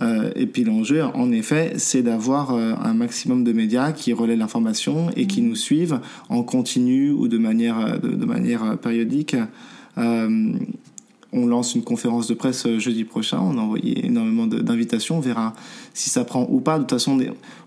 [0.00, 4.36] Euh, et puis l'enjeu, en effet, c'est d'avoir euh, un maximum de médias qui relaient
[4.36, 9.36] l'information et qui nous suivent en continu ou de manière, euh, de, manière périodique.
[11.32, 13.40] On lance une conférence de presse jeudi prochain.
[13.40, 15.16] On a envoyé énormément d'invitations.
[15.16, 15.54] On verra
[15.94, 16.76] si ça prend ou pas.
[16.76, 17.18] De toute façon,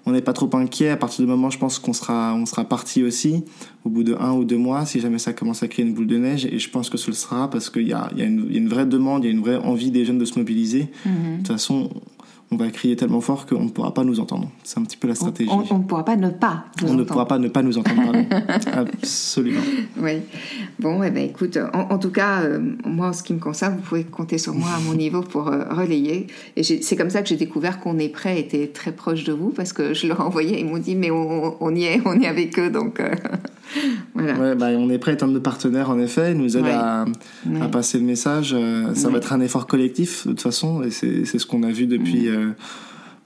[0.06, 0.90] on n'est pas trop inquiet.
[0.90, 3.44] À partir du moment, je pense qu'on sera, on sera parti aussi
[3.84, 6.08] au bout de un ou deux mois, si jamais ça commence à créer une boule
[6.08, 6.46] de neige.
[6.46, 8.86] Et je pense que ce le sera parce qu'il y a, y, a une vraie
[8.86, 10.88] demande, il y a une vraie envie des jeunes de se mobiliser.
[11.06, 11.32] Mm-hmm.
[11.32, 11.90] De toute façon,
[12.52, 14.50] on va crier tellement fort qu'on ne pourra pas nous entendre.
[14.64, 15.50] C'est un petit peu la stratégie.
[15.52, 18.14] On, ne pourra pas ne pas On ne pourra pas ne pas nous entendre.
[18.74, 19.62] Absolument.
[19.98, 20.22] Oui.
[20.80, 23.82] Bon, eh ben, écoute, en, tout cas, euh, moi, en ce qui me concerne, vous
[23.82, 26.28] pouvez compter sur moi à mon niveau pour euh, relayer.
[26.56, 29.50] Et c'est comme ça que j'ai découvert qu'on est prêt était très proche de vous,
[29.50, 32.28] parce que je leur ai envoyé, ils m'ont dit, mais on, y est, on est
[32.28, 33.00] avec eux, donc...
[33.00, 33.16] Euh,
[34.16, 36.32] Ouais, bah, on est prêt à être de partenaires, en effet.
[36.32, 37.06] Ils nous aident à,
[37.72, 38.54] passer le message.
[38.58, 40.84] Euh, ça va être un effort collectif, de toute façon.
[40.84, 42.52] Et c'est ce qu'on a vu depuis, euh,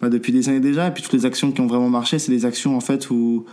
[0.02, 0.88] bah, depuis des années déjà.
[0.88, 3.46] Et puis toutes les actions qui ont vraiment marché, c'est des actions, en fait, où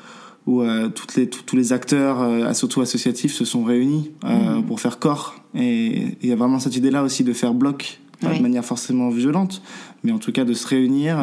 [0.47, 4.63] où euh, toutes les, tous les acteurs, euh, surtout associatifs, se sont réunis mm.
[4.63, 5.35] pour faire corps.
[5.55, 9.11] Et il y a vraiment cette idée-là aussi de faire bloc, pas de manière forcément
[9.11, 9.61] violente,
[10.05, 11.19] mais en tout cas de se réunir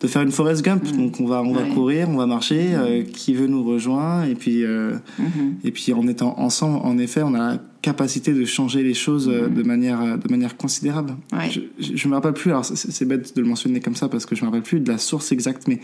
[0.00, 0.84] de faire une Forest Gump.
[0.84, 0.96] Mm.
[0.96, 2.70] Donc on va on va courir, on va marcher.
[2.70, 2.80] Mm.
[2.80, 5.52] Euh, qui veut nous rejoindre Et puis euh, mm-hmm.
[5.64, 9.48] et puis en étant ensemble, en effet, on a capacité de changer les choses euh,
[9.48, 11.14] de manière de manière considérable.
[11.50, 12.50] Je, je, me rappelle plus.
[12.50, 14.90] Alors c'est bête de le mentionner comme ça parce que je me rappelle plus de
[14.90, 15.78] la source exacte, mais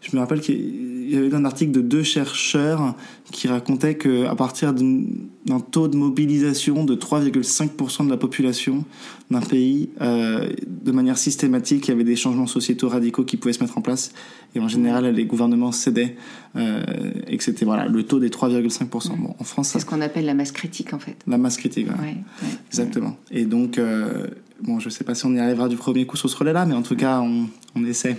[0.00, 2.94] je me rappelle qu'il y avait un article de deux chercheurs
[3.32, 8.84] qui racontaient qu'à partir d'un taux de mobilisation de 3,5% de la population
[9.30, 13.52] d'un pays, euh, de manière systématique, il y avait des changements sociétaux radicaux qui pouvaient
[13.52, 14.12] se mettre en place.
[14.54, 16.16] Et en général, les gouvernements cédaient.
[16.56, 16.82] Euh,
[17.28, 19.16] et que c'était voilà, le taux des 3,5%.
[19.16, 21.16] Bon, en France, c'est ce qu'on appelle la masse critique, en fait.
[21.26, 22.16] La masse critique, ouais.
[22.68, 23.16] Exactement.
[23.30, 24.26] Et donc, euh,
[24.62, 26.66] bon, je ne sais pas si on y arrivera du premier coup sur ce relais-là,
[26.66, 28.16] mais en tout cas, on, on essaie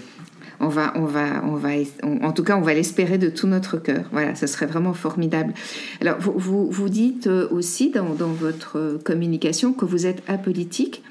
[0.61, 1.69] on va, on va, on va,
[2.03, 4.05] en tout cas, on va l'espérer de tout notre cœur.
[4.11, 5.53] Voilà, ce serait vraiment formidable.
[5.99, 11.01] Alors, vous, vous, dites euh, aussi dans, votre communication que vous êtes apolitique,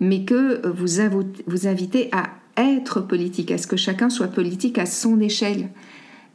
[0.00, 1.02] mais que vous,
[1.46, 5.68] vous invitez à être politique, à ce que chacun soit politique à son échelle.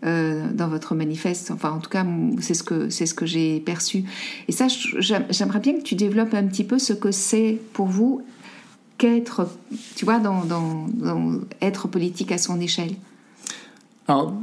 [0.03, 1.51] Euh, dans votre manifeste.
[1.51, 2.03] Enfin, en tout cas,
[2.39, 4.03] c'est ce que c'est ce que j'ai perçu.
[4.47, 4.65] Et ça,
[4.97, 8.23] j'aimerais bien que tu développes un petit peu ce que c'est pour vous
[8.97, 9.47] qu'être,
[9.95, 10.19] tu vois,
[11.61, 12.95] être politique à son échelle
[14.07, 14.33] alors,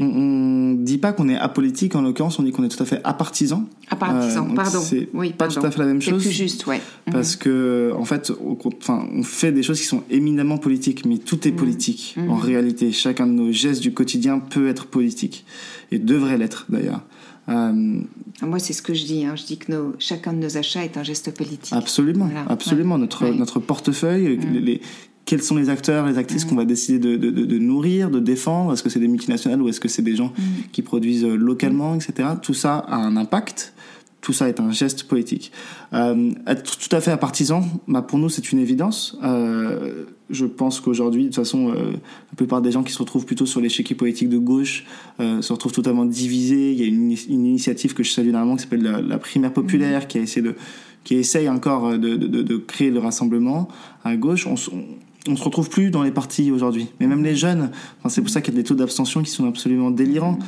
[0.00, 2.86] on ne dit pas qu'on est apolitique, en l'occurrence, on dit qu'on est tout à
[2.86, 3.64] fait apartisan.
[3.90, 4.80] Apartisan, euh, pardon.
[4.80, 6.22] C'est oui, pas tout à fait la même chose.
[6.22, 6.80] C'est plus juste, ouais.
[7.10, 7.42] Parce mhm.
[7.42, 8.32] que, en fait,
[8.80, 11.56] enfin, on fait des choses qui sont éminemment politiques, mais tout est mhm.
[11.56, 12.14] politique.
[12.16, 12.30] Mhm.
[12.30, 15.44] En réalité, chacun de nos gestes du quotidien peut être politique.
[15.92, 17.02] Et devrait l'être, d'ailleurs.
[17.48, 18.00] Euh,
[18.42, 19.24] Moi, c'est ce que je dis.
[19.24, 19.36] Hein.
[19.36, 21.72] Je dis que nos, chacun de nos achats est un geste politique.
[21.72, 22.98] Absolument, absolument.
[22.98, 24.80] Notre, notre portefeuille, les,
[25.26, 26.48] quels sont les acteurs, les actrices mm.
[26.48, 28.72] qu'on va décider de, de, de, nourrir, de défendre?
[28.72, 30.42] Est-ce que c'est des multinationales ou est-ce que c'est des gens mm.
[30.72, 32.30] qui produisent euh, localement, etc.
[32.40, 33.74] Tout ça a un impact.
[34.22, 35.52] Tout ça est un geste politique.
[35.92, 39.16] Euh, être tout à fait partisan, bah pour nous, c'est une évidence.
[39.22, 43.26] Euh, je pense qu'aujourd'hui, de toute façon, euh, la plupart des gens qui se retrouvent
[43.26, 44.84] plutôt sur l'échiquier politique de gauche
[45.20, 46.72] euh, se retrouvent totalement divisés.
[46.72, 49.52] Il y a une, une initiative que je salue énormément qui s'appelle la, la, primaire
[49.52, 50.56] populaire, qui a essayé de,
[51.04, 53.68] qui essaye encore de, de, de, créer le rassemblement
[54.02, 54.48] à gauche.
[54.48, 54.84] On, on,
[55.28, 56.88] on se retrouve plus dans les partis aujourd'hui.
[57.00, 59.30] Mais même les jeunes, enfin, c'est pour ça qu'il y a des taux d'abstention qui
[59.30, 60.38] sont absolument délirants.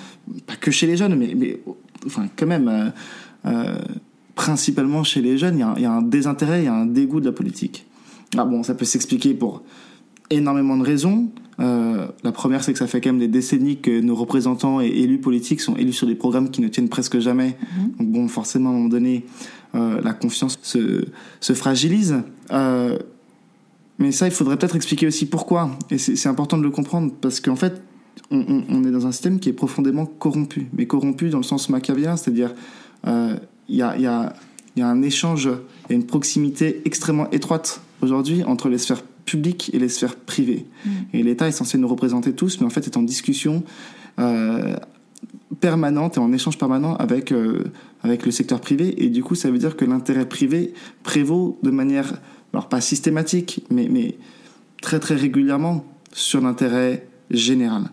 [0.46, 1.60] Pas que chez les jeunes, mais, mais
[2.06, 2.68] enfin, quand même.
[2.68, 2.90] Euh,
[3.46, 3.78] euh
[4.34, 6.72] principalement chez les jeunes, il y, a, il y, a, un désintérêt, il y a
[6.72, 7.86] un dégoût de la politique.
[8.36, 9.64] Ah bon, ça peut s'expliquer pour
[10.30, 11.28] énormément de raisons.
[11.58, 14.86] Euh, la première, c'est que ça fait quand même des décennies que nos représentants et
[14.86, 17.48] élus politiques sont élus sur des programmes qui ne tiennent presque jamais.
[17.48, 17.98] Mm-hmm.
[17.98, 19.24] Donc bon, forcément, à un moment donné,
[19.74, 21.06] la confiance se,
[21.40, 22.22] se fragilise.
[23.98, 25.70] Mais ça, il faudrait peut-être expliquer aussi pourquoi.
[25.90, 27.82] Et c'est important de le comprendre, parce qu'en fait,
[28.30, 30.68] on, on, on, est dans un système qui est profondément corrompu.
[30.72, 32.54] Mais corrompu dans le sens machiavélien, c'est-à-dire,
[33.06, 33.36] euh,
[33.68, 34.34] il y a, y, a,
[34.76, 35.48] y, a, un échange
[35.90, 40.66] et une proximité extrêmement étroite aujourd'hui entre les sphères publiques et les sphères privées.
[40.84, 40.90] Mmh.
[41.14, 43.62] Et l'État est censé nous représenter tous, mais en fait est en discussion
[44.18, 44.76] euh,
[45.60, 47.64] permanente et en échange permanent avec, euh,
[48.02, 49.02] avec le secteur privé.
[49.02, 52.20] Et du coup, ça veut dire que l'intérêt privé prévaut de manière,
[52.52, 54.16] alors pas systématique, mais, mais
[54.82, 57.84] très très régulièrement sur l'intérêt général.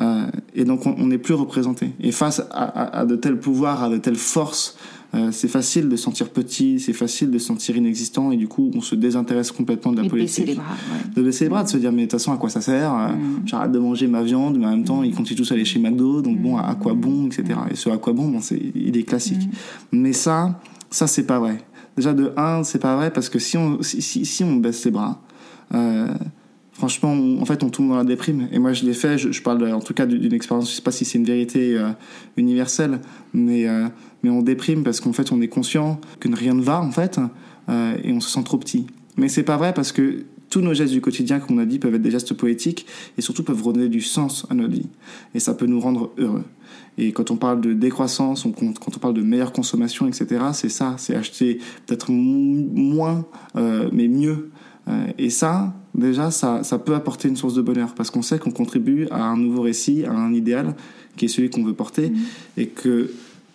[0.00, 1.90] Euh, et donc on n'est plus représenté.
[2.00, 4.76] Et face à, à, à, de tels pouvoirs, à de telles forces
[5.12, 8.46] euh, c'est facile de se sentir petit, c'est facile de se sentir inexistant, et du
[8.46, 10.46] coup, on se désintéresse complètement de la et politique.
[10.46, 11.14] Baisser les bras, ouais.
[11.14, 12.92] De baisser les bras, de se dire, mais de toute façon, à quoi ça sert
[12.92, 13.42] mm.
[13.44, 15.06] J'arrête de manger ma viande, mais en même temps, mm.
[15.06, 16.42] ils continuent tous à aller chez McDo, donc mm.
[16.42, 17.44] bon, à quoi bon, etc.
[17.72, 19.48] Et ce à quoi bon, bon c'est, il est classique.
[19.90, 21.58] Mais ça, ça, c'est pas vrai.
[21.96, 24.90] Déjà, de un, c'est pas vrai, parce que si on, si, si, on baisse les
[24.90, 25.22] bras,
[25.74, 26.08] euh,
[26.72, 28.48] franchement, on, en fait, on tombe dans la déprime.
[28.52, 29.18] Et moi, je l'ai fait.
[29.18, 30.70] Je, parle en tout cas d'une expérience.
[30.70, 31.90] Je sais pas si c'est une vérité euh,
[32.36, 33.00] universelle,
[33.34, 33.88] mais euh,
[34.22, 37.18] mais on déprime parce qu'en fait, on est conscient que rien ne va en fait,
[37.68, 38.86] et on se sent trop petit.
[39.16, 41.78] Mais c'est pas vrai parce que tous nos gestes du quotidien, comme on a dit,
[41.78, 44.88] peuvent être des gestes poétiques et surtout peuvent redonner du sens à notre vie.
[45.34, 46.44] Et ça peut nous rendre heureux.
[46.98, 50.68] Et quand on parle de décroissance, on, quand on parle de meilleure consommation, etc., c'est
[50.68, 53.24] ça, c'est acheter peut-être moins,
[53.56, 54.50] euh, mais mieux.
[54.88, 58.38] Euh, et ça, déjà, ça, ça peut apporter une source de bonheur parce qu'on sait
[58.38, 60.74] qu'on contribue à un nouveau récit, à un idéal
[61.16, 62.16] qui est celui qu'on veut porter, mmh.
[62.56, 63.10] et que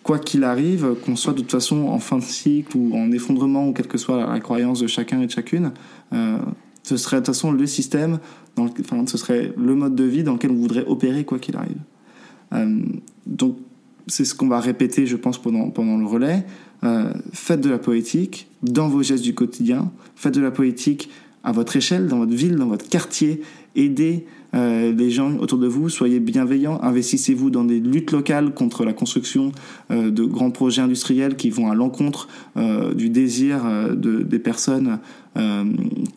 [0.06, 3.68] quoi qu'il arrive, qu'on soit de toute façon en fin de cycle ou en effondrement
[3.68, 5.72] ou quelle que soit la croyance de chacun et de chacune,
[6.12, 6.38] euh,
[6.84, 8.20] ce serait de toute façon le système,
[8.54, 11.40] dans le, enfin, ce serait le mode de vie dans lequel on voudrait opérer quoi
[11.40, 11.78] qu'il arrive.
[12.56, 12.80] Euh,
[13.26, 13.56] donc
[14.06, 16.44] c'est ce qu'on va répéter, je pense, pendant, pendant le relais.
[16.84, 21.08] Euh, faites de la poétique dans vos gestes du quotidien, faites de la poétique
[21.42, 23.40] à votre échelle, dans votre ville, dans votre quartier,
[23.76, 28.84] aidez euh, les gens autour de vous, soyez bienveillants, investissez-vous dans des luttes locales contre
[28.84, 29.52] la construction
[29.90, 34.98] euh, de grands projets industriels qui vont à l'encontre euh, du désir de, des personnes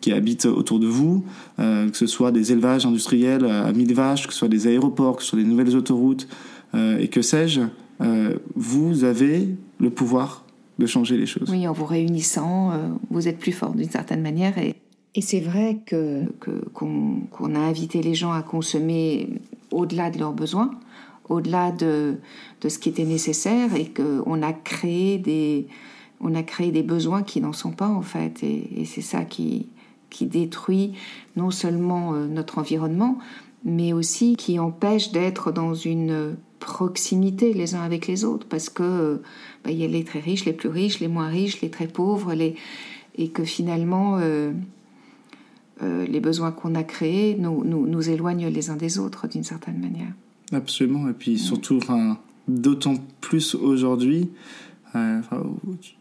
[0.00, 1.26] qui habitent autour de vous,
[1.58, 5.22] que ce soit des élevages industriels à mille vaches, que ce soit des aéroports, que
[5.22, 6.26] ce soit des nouvelles autoroutes,
[6.74, 7.60] et que sais-je,
[8.56, 9.46] vous avez
[9.78, 10.46] le pouvoir
[10.78, 11.50] de changer les choses.
[11.50, 12.72] Oui, en vous réunissant,
[13.10, 14.76] vous êtes plus fort d'une certaine manière et
[15.14, 16.24] et c'est vrai que
[16.72, 19.28] qu'on qu a invité les gens à consommer
[19.70, 20.70] au-delà de leurs besoins,
[21.28, 22.18] au-delà de,
[22.60, 25.66] de ce qui était nécessaire, et qu'on a créé des
[26.20, 29.66] on a créé des besoins qui n'en sont pas en fait, et, c'est ça qui
[30.10, 30.92] qui détruit
[31.36, 33.18] non seulement euh, notre environnement,
[33.64, 39.22] mais aussi qui empêche d'être dans une proximité les uns avec les autres, parce que
[39.64, 41.88] bah, il y a les très riches, les plus riches, les moins riches, les très
[41.88, 42.54] pauvres, les
[43.16, 44.52] et que finalement euh,
[45.82, 49.44] euh, les besoins qu'on a créés nous, nous, nous, éloignent les uns des autres d'une
[49.44, 50.12] certaine manière.
[50.52, 54.28] Absolument, et puis surtout, enfin, d'autant plus aujourd'hui,
[54.94, 55.20] euh,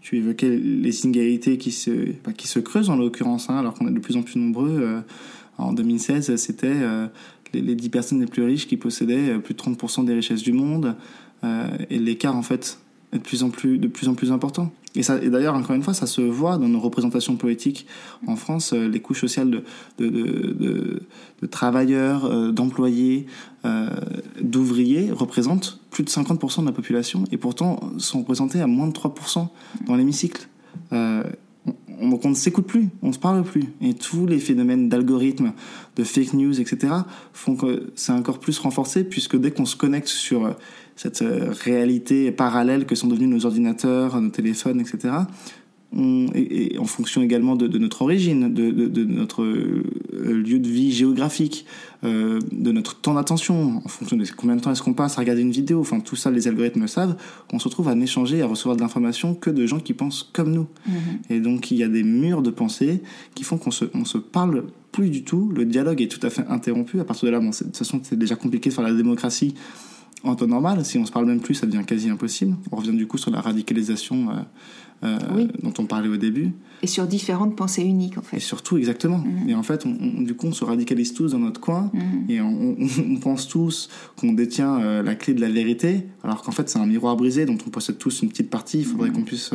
[0.02, 1.92] tu, évoquais les inégalités qui se,
[2.26, 4.80] bah, qui se creusent en l'occurrence, hein, alors qu'on est de plus en plus nombreux.
[4.82, 5.02] Euh,
[5.58, 6.74] en 2016, c'était
[7.54, 10.54] les, les 10 personnes les plus riches qui possédaient plus de 30% des richesses du
[10.54, 10.96] monde,
[11.44, 12.80] et l'écart en fait
[13.12, 14.72] est de plus en plus, de plus, en plus important.
[14.96, 17.86] Et, et d'ailleurs, encore une fois, ça se voit dans nos représentations poétiques
[18.28, 19.64] en France, euh, les couches sociales
[19.98, 21.02] de,
[21.52, 23.28] travailleurs, euh, d'employés,
[23.66, 23.90] euh,
[24.42, 28.94] d'ouvriers représentent plus de 50% de la population et pourtant sont représentés à moins de
[28.94, 29.48] 3%
[29.86, 30.48] dans l'hémicycle.
[30.92, 33.66] On, on ne s'écoute plus, on ne se parle plus.
[33.82, 35.52] Et tous les phénomènes d'algorithmes,
[35.98, 36.94] de fake news, etc.,
[37.34, 40.56] font que c'est encore plus renforcé, puisque dès qu'on se connecte sur
[41.00, 41.24] cette
[41.64, 45.14] réalité parallèle que sont devenus nos ordinateurs, nos téléphones, etc.,
[46.36, 49.84] et, en fonction également de, notre origine, de, de, notre euh,
[50.14, 51.66] lieu de vie géographique,
[52.04, 55.22] euh, de notre temps d'attention, en fonction de combien de temps est-ce qu'on passe à
[55.22, 57.16] regarder une vidéo, enfin tout ça les algorithmes le savent,
[57.52, 60.52] on se retrouve à échanger, à recevoir de l'information que de gens qui pensent comme
[60.52, 60.68] nous.
[60.88, 61.32] Mm-hmm.
[61.32, 63.02] Et donc il y a des murs de pensée
[63.34, 66.30] qui font qu'on se, on se parle plus du tout, le dialogue est tout à
[66.30, 68.84] fait interrompu, à partir de là, bon, de toute façon c'est déjà compliqué de faire
[68.84, 69.56] la démocratie
[70.24, 72.56] en temps normal, si on se parle même plus, ça devient quasi impossible.
[72.72, 74.36] On revient du coup sur la radicalisation euh,
[75.04, 76.52] euh, dont on parlait au début.
[76.82, 78.38] Et sur différentes pensées uniques, en fait.
[78.38, 79.20] Et surtout, exactement.
[79.20, 79.50] Mhm.
[79.50, 82.26] Et en fait, on, du coup, on se radicalise tous dans notre coin mhm.
[82.30, 86.70] et on, pense tous qu'on détient euh, la clé de la vérité, alors qu'en fait,
[86.70, 88.80] c'est un miroir brisé dont on possède tous une petite partie.
[88.80, 89.16] Il faudrait mhm.
[89.16, 89.52] qu'on puisse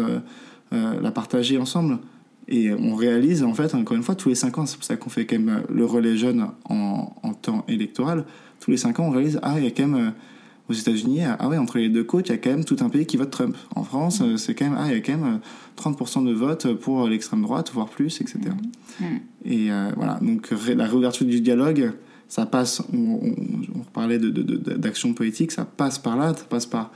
[0.72, 1.98] la partager ensemble.
[2.48, 4.96] Et on réalise, en fait, encore une fois, tous les 5 ans, c'est pour ça
[4.96, 8.26] qu'on fait quand même le relais jeune en, en temps électoral,
[8.60, 10.12] tous les 5 ans, on réalise, ah, il y a quand même
[10.68, 12.88] aux États-Unis, ah ouais, entre les deux côtes, il y a quand même tout un
[12.88, 13.56] pays qui vote Trump.
[13.76, 15.40] En France, euh, c'est quand même, ah, il y a quand même
[15.76, 18.38] 30% euh, de vote pour l'extrême droite, voire plus, etc.
[19.44, 19.70] Et mm.
[19.70, 21.92] euh, voilà, donc la réouverture du dialogue,
[22.28, 23.20] ça passe, on,
[23.76, 26.90] on, parlait d'action de, politique, ça passe par là, ça passe par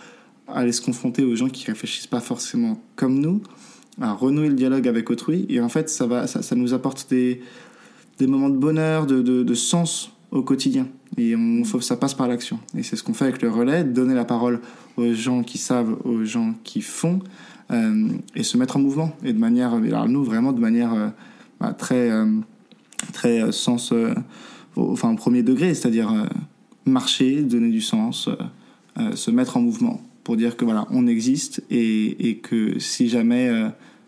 [0.49, 3.43] aller se confronter aux gens qui réfléchissent pas forcément comme nous,
[4.01, 7.11] à renouer le dialogue avec autrui, et en fait, ça, va, ça, ça nous apporte
[7.11, 7.43] des,
[8.19, 10.87] des moments de bonheur, de, de sens au quotidien.
[11.17, 11.35] Et
[11.81, 12.59] ça passe par l'action.
[12.77, 14.61] Et c'est ce qu'on fait avec le relais, donner la parole
[14.97, 17.21] aux gens qui savent, aux gens qui font,
[17.71, 19.13] euh, et se mettre en mouvement.
[19.25, 21.09] Et de manière, alors nous, vraiment de manière euh,
[21.61, 22.27] bah, très, euh,
[23.13, 23.93] très sens,
[24.77, 26.29] enfin, au premier degré, c'est-à-dire
[26.87, 28.29] marcher, donner du sens,
[29.15, 33.51] se mettre en mouvement pour dire que voilà, on existe et, et que si jamais,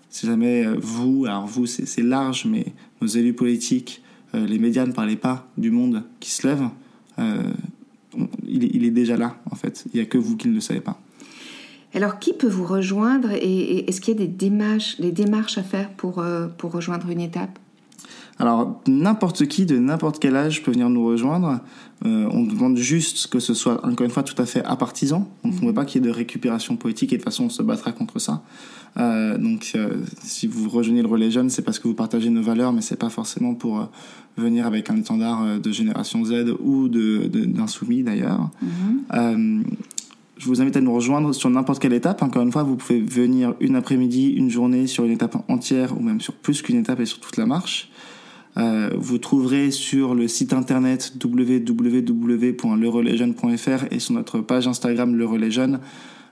[0.08, 2.66] si jamais vous, alors vous, c'est large, mais
[3.00, 4.02] nos élus politiques,
[4.34, 6.68] les médias ne parlaient pas du monde qui se lève,
[7.18, 7.42] euh,
[8.46, 9.84] il, est déjà là, en fait.
[9.92, 11.00] Il n'y a que vous qui ne le savez pas.
[11.94, 15.62] Alors, qui peut vous rejoindre et, est-ce qu'il y a des démarches, des démarches à
[15.62, 17.58] faire pour, euh, pour rejoindre une étape?
[18.40, 21.60] Alors, n'importe qui de n'importe quel âge peut venir nous rejoindre.
[22.06, 25.28] Euh, on demande juste que ce soit, encore une fois, tout à fait apartisan.
[25.44, 25.66] On ne mhm.
[25.66, 27.92] veut pas qu'il y ait de récupération poétique et de toute façon, on se battra
[27.92, 28.42] contre ça.
[28.96, 32.40] Euh, donc, euh, si vous rejoignez le relais jeune, c'est parce que vous partagez nos
[32.40, 33.90] valeurs, mais c'est pas forcément pour
[34.38, 38.48] venir avec un étendard de génération Z ou d'insoumis de, d'ailleurs.
[38.62, 39.64] Mhm.
[40.38, 42.22] je vous invite à nous rejoindre sur n'importe quelle étape.
[42.22, 46.02] Encore une fois, vous pouvez venir une après-midi, une journée sur une étape entière ou
[46.02, 47.90] même sur plus qu'une étape et sur toute la marche.
[48.56, 55.28] Euh, vous trouverez sur le site internet www.lerelaisjeune.fr et sur notre page Instagram Le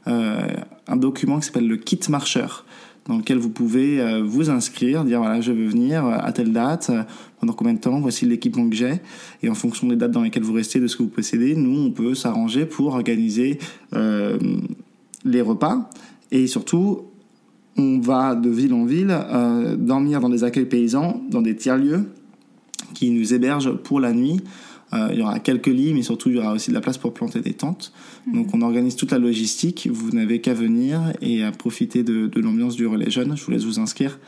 [0.06, 0.46] euh,
[0.86, 2.64] un document qui s'appelle le kit marcheur
[3.06, 6.90] dans lequel vous pouvez euh, vous inscrire, dire voilà je veux venir à telle date,
[7.40, 8.94] pendant combien de temps, voici l'équipement que j'ai.
[9.42, 11.86] Et en fonction des dates dans lesquelles vous restez, de ce que vous possédez, nous
[11.86, 13.58] on peut s'arranger pour organiser
[15.24, 15.88] les repas.
[16.30, 17.07] Et surtout
[17.78, 22.06] on va de ville en ville euh, dormir dans des accueils paysans, dans des tiers-lieux
[22.94, 24.40] qui nous hébergent pour la nuit.
[24.94, 26.98] Euh, il y aura quelques lits, mais surtout il y aura aussi de la place
[26.98, 27.92] pour planter des tentes.
[28.26, 28.34] Mhm.
[28.34, 29.88] Donc on organise toute la logistique.
[29.90, 33.36] Vous n'avez qu'à venir et à profiter de, l'ambiance du relais jeune.
[33.36, 34.18] Je vous laisse vous inscrire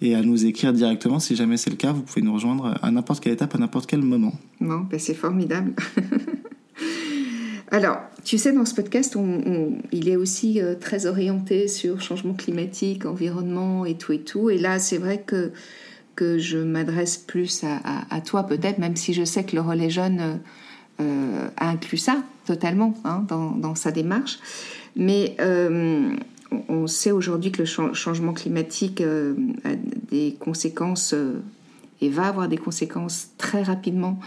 [0.00, 1.92] et à nous écrire directement si jamais c'est le cas.
[1.92, 4.32] Vous pouvez nous rejoindre à n'importe quelle étape, à n'importe quel moment.
[4.60, 5.74] Bon, ben c'est formidable.
[7.70, 9.16] Alors, tu sais, dans ce podcast,
[9.92, 14.48] il est aussi euh, très orienté sur changement climatique, environnement et tout et tout.
[14.48, 15.52] Et là, c'est vrai que,
[16.20, 20.34] je m'adresse plus à, toi, peut-être, même si je sais que le relais jeune euh,
[21.00, 24.40] euh, a inclus ça totalement hein, dans, sa démarche.
[24.96, 25.36] Mais
[26.68, 29.76] on sait aujourd'hui que le changement climatique a
[30.10, 31.14] des conséquences
[32.00, 34.18] et va avoir des conséquences très rapidement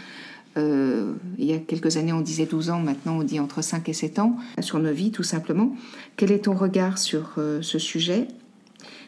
[0.57, 3.87] euh, il y a quelques années, on disait 12 ans, maintenant on dit entre 5
[3.87, 5.75] et 7 ans, sur nos vies tout simplement.
[6.17, 8.27] Quel est ton regard sur euh, ce sujet?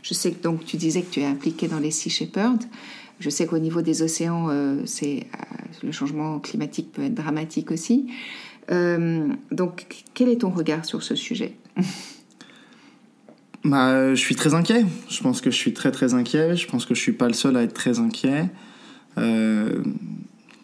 [0.02, 2.60] Je sais que donc tu disais que tu es impliqué dans les Sea Shepherds.
[3.20, 5.28] Je sais qu'au niveau des océans, euh, c'est,
[5.82, 8.08] le changement climatique peut être dramatique aussi.
[8.70, 11.54] donc, quel est ton regard sur ce sujet?
[13.66, 14.84] Bah, Je suis très inquiet.
[15.08, 16.58] Je pense que je suis très très inquiet.
[16.58, 18.50] Je pense que je suis pas le seul à être très inquiet.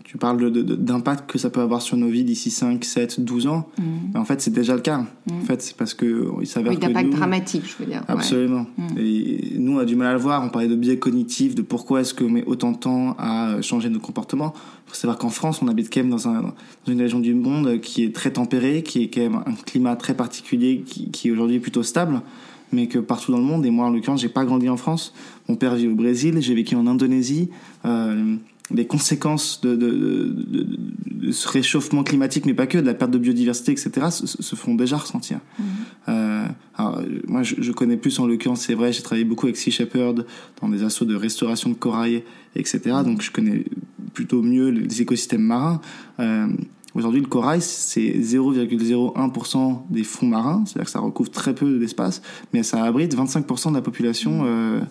[0.10, 3.70] Tu parles d'impact que ça peut avoir sur nos vies d'ici 5, 7, 12 ans.
[3.78, 3.84] Mm.
[4.12, 4.98] Mais en fait, c'est déjà le cas.
[4.98, 5.38] Mm.
[5.38, 8.02] En fait, c'est parce que il s'avère oui, d'impact dramatique, je veux dire.
[8.08, 8.66] Absolument.
[8.76, 8.98] Mm.
[8.98, 10.44] Et nous, on a du mal à le voir.
[10.44, 13.90] On parlait de biais cognitifs, de pourquoi est-ce qu'on met autant de temps à changer
[13.90, 14.56] nos comportements.
[14.88, 17.36] Il faut savoir qu'en France, on habite quand même dans, un, dans, une région du
[17.36, 21.28] monde qui est très tempérée, qui est quand même un climat très particulier, qui, qui
[21.28, 22.24] est aujourd'hui plutôt stable
[22.72, 25.12] mais que partout dans le monde, et moi en l'occurrence, j'ai pas grandi en France.
[25.48, 27.50] Mon père vit au Brésil, j'ai vécu en Indonésie.
[27.84, 28.36] Euh,
[28.74, 33.18] les conséquences de, de, de, ce réchauffement climatique, mais pas que, de la perte de
[33.18, 35.40] biodiversité, etc., se, se font déjà ressentir.
[35.58, 35.64] Mmh.
[36.10, 36.46] Euh,
[36.76, 40.26] alors, moi, je, connais plus en l'occurrence, c'est vrai, j'ai travaillé beaucoup avec Sea Shepherd
[40.62, 42.24] dans des assauts de restauration de corail,
[42.56, 42.80] etc.
[43.04, 43.66] Donc, je connais
[44.14, 45.82] plutôt mieux les écosystèmes marins.
[46.20, 46.48] Euh,
[46.96, 52.22] Aujourd'hui, le corail, c'est 0,01% des fonds marins, c'est-à-dire que ça recouvre très peu d'espace,
[52.52, 54.82] mais ça abrite 25% de la population, euh,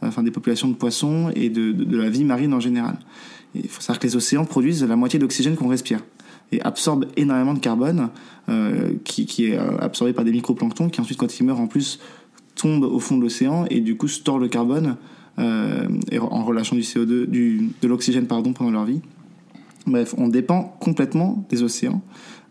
[0.00, 2.96] enfin des populations de poissons et de, de, la vie marine en général.
[3.56, 6.00] il faut savoir que les océans produisent la moitié d'oxygène qu'on respire
[6.52, 8.10] et absorbent énormément de carbone
[8.48, 11.98] euh, qui, est euh, absorbé par des microplanctons qui ensuite, quand ils meurent en plus,
[12.54, 14.96] tombent au fond de l'océan et du coup store le carbone
[15.38, 19.02] en relâchant du CO2, du, de l'oxygène pendant leur vie.
[19.88, 22.02] Bref, on dépend complètement des océans.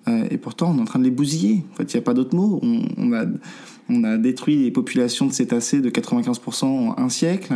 [0.08, 1.64] Euh, et pourtant, on est en train de les bousiller.
[1.74, 2.60] En fait, il n'y a pas d'autre mot.
[2.64, 3.26] On, a,
[3.90, 7.54] on a détruit les populations de cétacés de 95% en un siècle.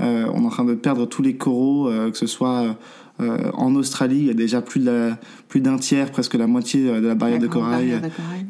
[0.00, 2.76] Euh, on est en train de perdre tous les coraux, euh, que ce soit
[3.18, 5.16] en Australie, il y a déjà plus d'un
[5.48, 8.00] plus tiers, presque la moitié de la barrière, de corail,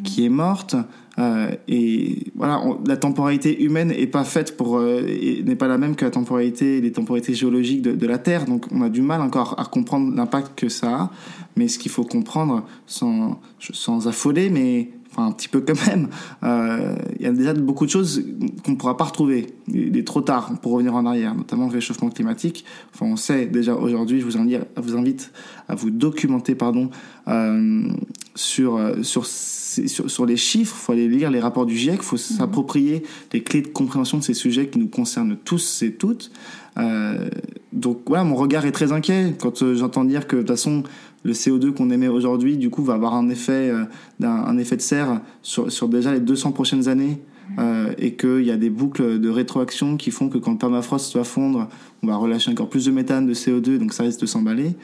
[0.05, 0.77] qui est morte.
[1.19, 5.03] Euh, et voilà, la temporalité humaine est pas faite pour, euh,
[5.45, 8.47] n'est pas la même que la temporalité, les temporalités géologiques de, de, la Terre.
[8.47, 11.11] Donc, on a du mal encore à comprendre l'impact que ça a.
[11.57, 16.09] Mais ce qu'il faut comprendre, sans, sans affoler, mais enfin un petit peu quand même.
[16.43, 18.25] Euh, il y a déjà beaucoup de choses
[18.65, 19.47] qu'on ne pourra pas retrouver.
[19.69, 22.65] Il est trop tard pour revenir en arrière, notamment le réchauffement climatique.
[22.95, 24.21] Enfin, on sait déjà aujourd'hui.
[24.21, 25.33] Je vous invite, vous invite
[25.69, 26.91] à vous documenter, pardon,
[27.29, 27.89] euh,
[28.35, 32.03] sur sur sur, sur, les chiffres, il faut aller lire les rapports du GIEC, il
[32.03, 32.39] faut mhm.
[32.39, 33.03] s'approprier
[33.33, 36.31] les clés de compréhension de ces sujets qui nous concernent tous et toutes.
[36.77, 37.29] Euh,
[37.73, 40.83] donc voilà, mon regard est très inquiet quand euh, j'entends dire que de toute façon
[41.25, 43.85] le CO2 qu'on émet aujourd'hui, du coup, va avoir un effet, euh,
[44.23, 47.21] un, effet de serre sur, sur, déjà les 200 prochaines années.
[47.59, 51.15] Euh, et qu'il y a des boucles de rétroaction qui font que quand le permafrost
[51.15, 51.69] va fondre,
[52.03, 54.75] on va relâcher encore plus de méthane, de CO2, donc ça risque de s'emballer.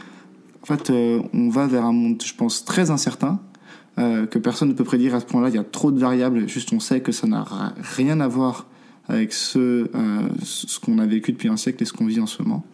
[0.63, 3.41] En fait, euh, on va vers un monde, je pense, très incertain,
[3.97, 5.51] que personne ne peut prédire à ce point-là.
[5.51, 6.49] Il y a trop de variables.
[6.49, 7.45] Juste, on sait que ça n'a
[7.97, 8.67] rien à voir
[9.09, 9.91] avec ce,
[10.43, 12.65] ce qu'on a vécu depuis un siècle et ce qu'on vit en ce moment.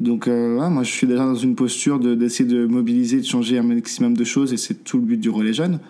[0.00, 3.62] Donc euh, moi je suis déjà dans une posture d'essayer de, mobiliser, de changer un
[3.62, 5.80] maximum de choses et c'est tout le but du relais jeune.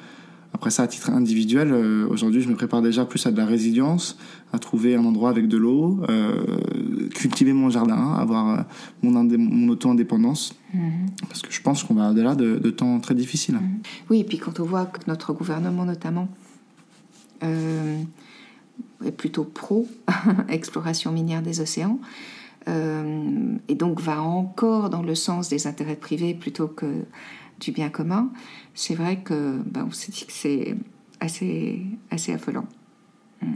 [0.55, 3.45] Après ça, à titre individuel, euh, aujourd'hui je me prépare déjà plus à de la
[3.45, 4.17] résilience,
[4.55, 6.43] à trouver un endroit avec de l'eau, euh,
[7.15, 8.65] cultiver mon jardin, avoir
[9.03, 10.55] mon, mon auto-indépendance.
[10.75, 11.27] Mm-hmm.
[11.29, 13.57] Parce que je pense qu'on va au-delà de, de, temps très difficiles.
[13.57, 13.87] Mm-hmm.
[14.09, 16.29] Oui, et puis quand on voit que notre gouvernement notamment
[17.43, 22.01] est plutôt pro-exploration minière des océans,
[22.69, 27.05] euh, et donc va encore dans le sens des intérêts privés plutôt que
[27.61, 28.31] du bien commun,
[28.75, 30.77] c'est vrai que ben, on s'est dit que c'est
[31.21, 32.67] assez, assez affolant.
[33.43, 33.47] Mm.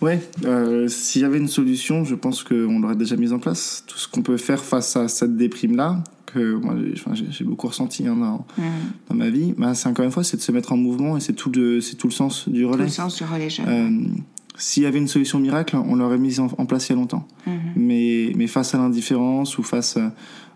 [0.00, 3.84] Ouais, euh, s'il y avait une solution, je pense qu'on l'aurait déjà mise en place.
[3.86, 6.74] Tout ce qu'on peut faire face à cette déprime-là, que moi
[7.12, 8.62] j'ai beaucoup ressenti hein, dans, mm.
[9.10, 11.20] dans, ma vie, ben, c'est encore une fois, c'est de se mettre en mouvement et
[11.20, 12.78] c'est tout, tout le sens du relais.
[12.78, 13.68] Tout le sens du relais jeune.
[13.68, 14.20] Euh,
[14.56, 17.26] s'il y avait une solution miracle, on l'aurait mise en, place il y a longtemps.
[17.46, 17.54] Mhm.
[17.76, 19.98] mais, mais face à l'indifférence ou face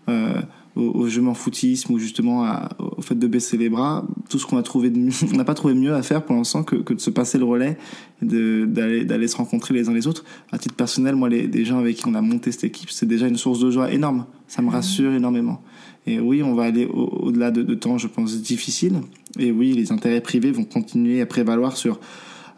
[0.09, 0.41] euh,
[0.77, 2.45] au, je m'en foutisme ou justement
[2.79, 4.91] au fait de baisser les bras, tout ce qu'on a trouvé,
[5.33, 7.45] on n'a pas trouvé mieux à faire pour l'instant que, que, de se passer le
[7.45, 7.77] relais
[8.21, 10.23] d'aller se rencontrer les uns les autres.
[10.51, 13.05] À titre personnel, moi, les, les gens avec qui on a monté cette équipe, c'est
[13.05, 14.25] déjà une source de joie énorme.
[14.47, 14.73] Ça me mhm.
[14.73, 15.61] rassure énormément.
[16.05, 19.01] Et oui, on va aller au-delà de, de, temps, je pense, difficiles.
[19.37, 21.99] Et oui, les intérêts privés vont continuer à prévaloir sur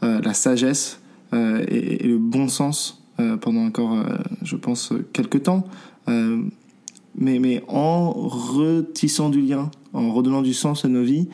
[0.03, 0.99] euh, la sagesse
[1.33, 5.65] euh, et, le bon sens euh, pendant encore, euh, je pense, quelques temps.
[6.07, 11.27] mais, mais en retissant du lien, en redonnant du sens à nos vies,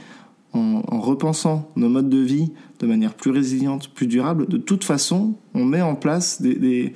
[0.54, 5.36] en, repensant nos modes de vie de manière plus résiliente, plus durable, de toute façon,
[5.54, 6.93] on met en place des, des,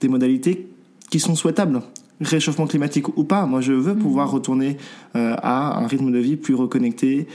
[0.00, 0.68] des modalités
[1.10, 1.82] qui sont souhaitables.
[2.20, 4.30] Réchauffement climatique ou pas, moi je veux pouvoir mmh.
[4.30, 4.76] retourner
[5.14, 7.26] à un rythme de vie plus reconnecté,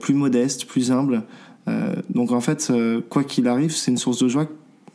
[0.00, 1.24] plus modeste, plus humble,
[2.10, 4.46] donc en fait, euh, quoi qu'il arrive, c'est une source de joie,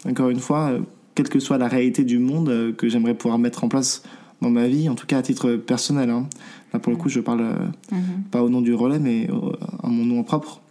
[0.08, 0.80] encore une fois, euh,
[1.16, 4.04] quelle que soit la réalité du monde, que j'aimerais pouvoir mettre en place
[4.42, 6.10] dans ma vie, en tout cas à titre personnel.
[6.10, 6.28] Hein.
[6.74, 7.44] Là, pour le coup, je parle
[7.92, 8.24] mhm.
[8.30, 9.28] pas au nom du relais, mais
[9.82, 10.62] à mon nom propre.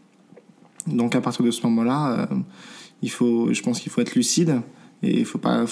[0.86, 2.28] Donc, à partir de ce moment-là,
[3.02, 4.60] il faut, je pense qu'il faut être lucide.
[5.02, 5.64] Et il faut pas,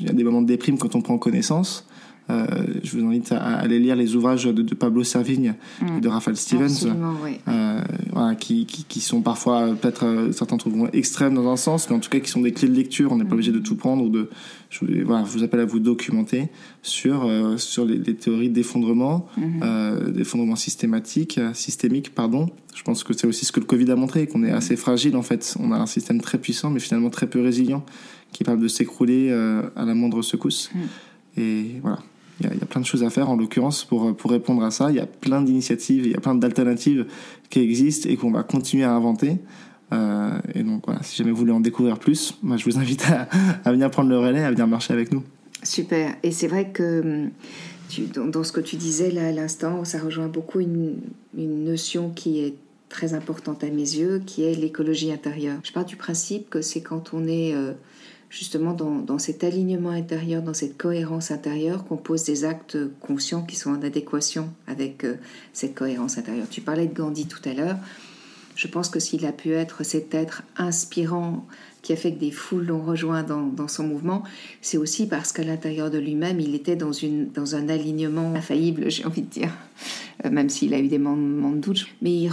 [0.00, 1.86] il y a des moments de déprime quand on prend connaissance.
[2.30, 2.46] Euh,
[2.82, 5.54] je vous invite à, aller lire les ouvrages de, Pablo Servigne
[5.96, 7.63] et de Raphaël Stevens, euh,
[8.12, 11.96] voilà, qui, qui, qui, sont parfois peut-être euh, certains trouveront extrêmes dans un sens, mais
[11.96, 13.12] en tout cas qui sont des clés de lecture.
[13.12, 13.34] On n'est pas mm.
[13.34, 14.30] obligé de tout prendre ou de.
[14.70, 16.48] Je, voilà, je vous appelle à vous documenter
[16.82, 20.10] sur sur les, théories d'effondrement, mm-hmm.
[20.12, 22.48] d'effondrement systématique, systémique, pardon.
[22.74, 24.56] Je pense que c'est aussi ce que le Covid a montré, qu'on est mm.
[24.56, 25.56] assez fragile en fait.
[25.60, 27.84] On a un système très puissant, mais finalement très peu résilient,
[28.32, 30.70] qui est capable de s'écrouler à la moindre secousse.
[30.74, 31.40] Mm.
[31.40, 31.98] Et voilà.
[32.40, 34.90] Il y, a, plein de choses à faire, en l'occurrence, pour, pour répondre à ça.
[34.90, 37.06] Il y a plein d'initiatives, il y a plein d'alternatives
[37.48, 39.36] qui existent et qu'on va continuer à inventer.
[39.92, 43.28] et donc voilà, si jamais vous voulez en découvrir plus, moi, je vous invite à,
[43.64, 45.22] à venir prendre le relais, à venir marcher avec nous.
[45.62, 46.16] Super.
[46.22, 47.30] Et c'est vrai que hum,
[48.30, 50.96] dans, ce que tu disais là à l'instant, ça rejoint beaucoup une,
[51.36, 52.54] une, notion qui est
[52.88, 55.58] très importante à mes yeux, qui est l'écologie intérieure.
[55.64, 57.54] Je pars du principe que c'est quand on est
[58.30, 63.42] justement dans, dans, cet alignement intérieur, dans cette cohérence intérieure, qu'on pose des actes conscients
[63.42, 65.16] qui sont en adéquation avec euh,
[65.52, 66.48] cette cohérence intérieure.
[66.50, 67.76] Tu parlais de Gandhi tout à l'heure.
[68.56, 71.46] Je pense que s'il a pu être cet être inspirant
[71.82, 74.22] qui a fait que des foules l'ont rejoint dans, son mouvement,
[74.62, 78.90] c'est aussi parce qu'à l'intérieur de lui-même, il était dans, une, dans un alignement infaillible,
[78.90, 79.50] j'ai envie de dire,
[80.24, 81.86] euh, même s'il a eu des moments de doute.
[82.00, 82.28] Mais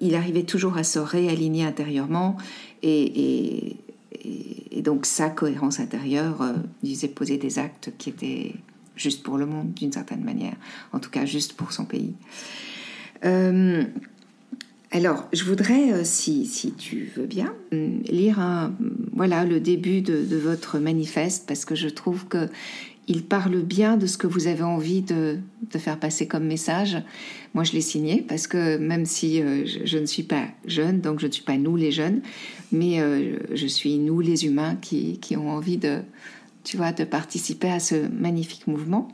[0.00, 2.36] il, arrivait toujours à se réaligner intérieurement
[2.82, 3.76] et
[4.12, 6.52] et, donc sa cohérence intérieure euh,
[6.82, 8.54] disait poser des actes qui étaient
[8.96, 10.56] juste pour le monde d'une certaine manière,
[10.92, 12.14] en tout cas juste pour son pays.
[13.24, 13.84] Euh,
[14.90, 18.72] alors, je voudrais, euh, si, si, tu veux bien, lire un,
[19.12, 22.48] voilà, le début de, de, votre manifeste, parce que je trouve que
[23.08, 25.38] il parle bien de ce que vous avez envie de,
[25.78, 27.02] faire passer comme message.
[27.54, 31.18] Moi, je l'ai signé parce que même si euh, je, ne suis pas jeune, donc
[31.18, 32.20] je ne suis pas nous les jeunes,
[32.70, 36.00] mais euh, je suis nous les humains qui, ont envie de,
[36.64, 39.08] tu vois, de participer à ce magnifique mouvement.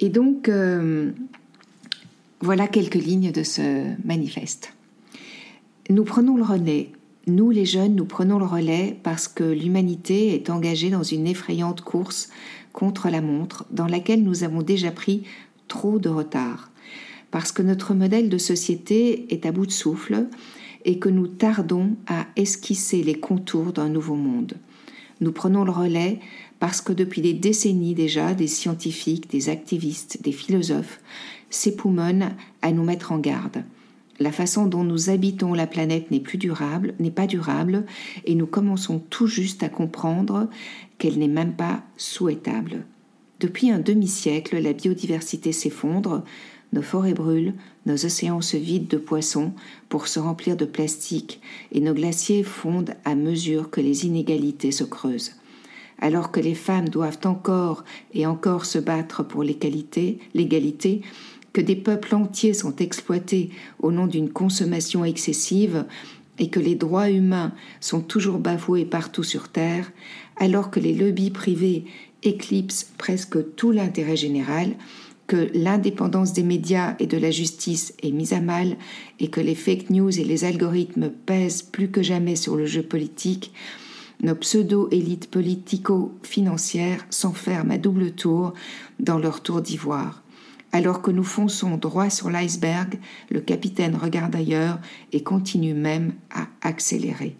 [0.00, 1.12] Et donc, euh,
[2.40, 4.72] voilà quelques lignes de ce manifeste.
[5.90, 6.90] Nous prenons le relais.
[7.26, 11.80] Nous, les jeunes, nous prenons le relais parce que l'humanité est engagée dans une effrayante
[11.80, 12.30] course
[12.76, 15.24] contre la montre dans laquelle nous avons déjà pris
[15.66, 16.70] trop de retard,
[17.32, 20.26] parce que notre modèle de société est à bout de souffle
[20.84, 24.54] et que nous tardons à esquisser les contours d'un nouveau monde.
[25.20, 26.20] Nous prenons le relais
[26.60, 31.00] parce que depuis des décennies déjà, des scientifiques, des activistes, des philosophes
[31.48, 33.64] s'époumonnent à nous mettre en garde.
[34.18, 37.84] La façon dont nous habitons la planète n'est plus durable, n'est pas durable,
[38.24, 40.48] et nous commençons tout juste à comprendre
[40.98, 42.84] qu'elle n'est même pas souhaitable.
[43.40, 46.24] Depuis un demi-siècle, la biodiversité s'effondre,
[46.72, 49.52] nos forêts brûlent, nos océans se vident de poissons
[49.88, 51.40] pour se remplir de plastique,
[51.72, 55.32] et nos glaciers fondent à mesure que les inégalités se creusent.
[55.98, 60.18] Alors que les femmes doivent encore et encore se battre pour l'égalité,
[61.52, 65.86] que des peuples entiers sont exploités au nom d'une consommation excessive
[66.38, 69.90] et que les droits humains sont toujours bafoués partout sur Terre,
[70.36, 71.84] alors que les lobbies privés
[72.22, 74.74] éclipsent presque tout l'intérêt général,
[75.26, 78.76] que l'indépendance des médias et de la justice est mise à mal
[79.18, 82.82] et que les fake news et les algorithmes pèsent plus que jamais sur le jeu
[82.82, 83.52] politique,
[84.22, 88.54] nos pseudo-élites politico-financières s'enferment à double tour
[88.98, 90.22] dans leur tour d'ivoire.
[90.72, 92.98] Alors que nous fonçons droit sur l'iceberg,
[93.30, 94.78] le capitaine regarde ailleurs
[95.12, 97.36] et continue même à accélérer.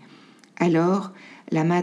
[0.59, 1.12] Alors,
[1.51, 1.82] la main,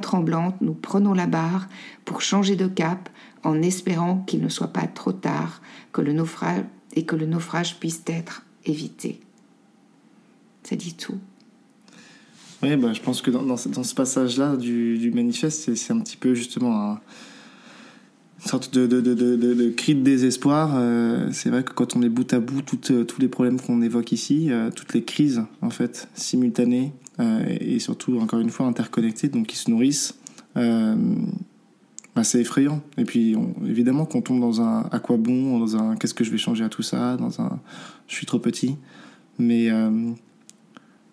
[0.00, 1.68] tremblante, nous prenons la barre
[2.04, 3.08] pour changer de cap
[3.44, 5.62] en espérant qu'il ne soit pas trop tard
[5.92, 6.64] que le naufrage,
[6.94, 9.20] et que le naufrage puisse être évité.
[10.64, 11.18] Ça dit tout.
[12.62, 16.16] Oui, bah, je pense que dans, dans, ce passage-là du, du manifeste, c'est un petit
[16.16, 17.00] peu justement un
[18.40, 20.72] une sorte de, de, de, cri de désespoir.
[20.74, 23.82] Euh, c'est vrai que quand on est bout à bout, euh, tous les problèmes qu'on
[23.82, 29.28] évoque ici, euh, toutes les crises en fait simultanées et surtout encore une fois interconnectées,
[29.28, 30.18] donc qui se nourrissent,
[30.54, 32.80] bah, c'est effrayant.
[32.96, 36.30] Et puis évidemment qu'on tombe dans un à quoi bon, dans un qu'est-ce que je
[36.30, 37.58] vais changer à tout ça, dans un
[38.06, 38.76] je suis trop petit,
[39.38, 39.70] mais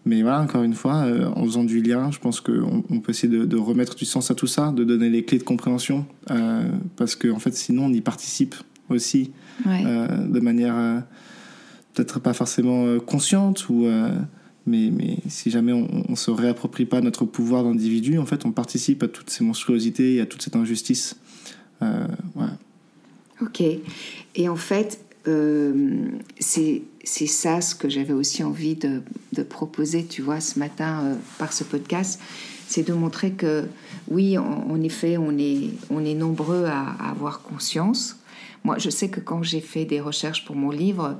[0.05, 3.09] mais voilà, encore une fois, euh, en faisant du lien, je pense qu'on on peut
[3.09, 6.69] essayer de, remettre du sens à tout ça, de donner les clés de compréhension, euh,
[6.95, 8.53] parce que en fait, sinon, on y participe
[8.89, 9.31] aussi
[9.65, 11.03] euh, de manière
[11.95, 13.87] peut-être pas forcément consciente, ou,
[14.65, 19.03] mais, si jamais on, ne se réapproprie pas notre pouvoir d'individu, en fait, on participe
[19.03, 21.17] à toutes ces monstruosités et à toute cette injustice.
[21.79, 22.57] Voilà.
[23.41, 23.61] Ok.
[23.61, 24.99] Et en fait,
[26.39, 29.01] c'est c'est ça ce que j'avais aussi envie de,
[29.43, 32.19] proposer, tu vois, ce matin euh, par ce podcast,
[32.67, 33.65] c'est de montrer que
[34.09, 38.17] oui, en, effet, on est, on est nombreux à, avoir conscience.
[38.63, 41.15] Moi, je sais que quand j'ai fait des recherches pour mon livre,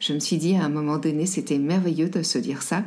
[0.00, 2.82] je me suis dit à un moment donné, c'était merveilleux de se dire ça.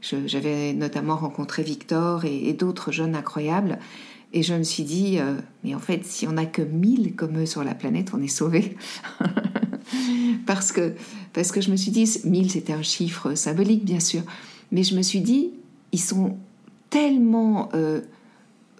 [0.00, 3.78] J'avais notamment rencontré Victor et, d'autres jeunes incroyables.
[4.32, 5.34] Et je me suis dit, euh,
[5.64, 8.28] mais en fait, si on n'a que 1000 comme eux sur la planète, on est
[8.28, 8.76] sauvés.
[10.46, 10.94] parce, que,
[11.32, 14.22] parce que je me suis dit, 1000 c'était un chiffre symbolique bien sûr,
[14.70, 15.50] mais je me suis dit,
[15.90, 16.38] ils sont
[16.90, 18.00] tellement euh,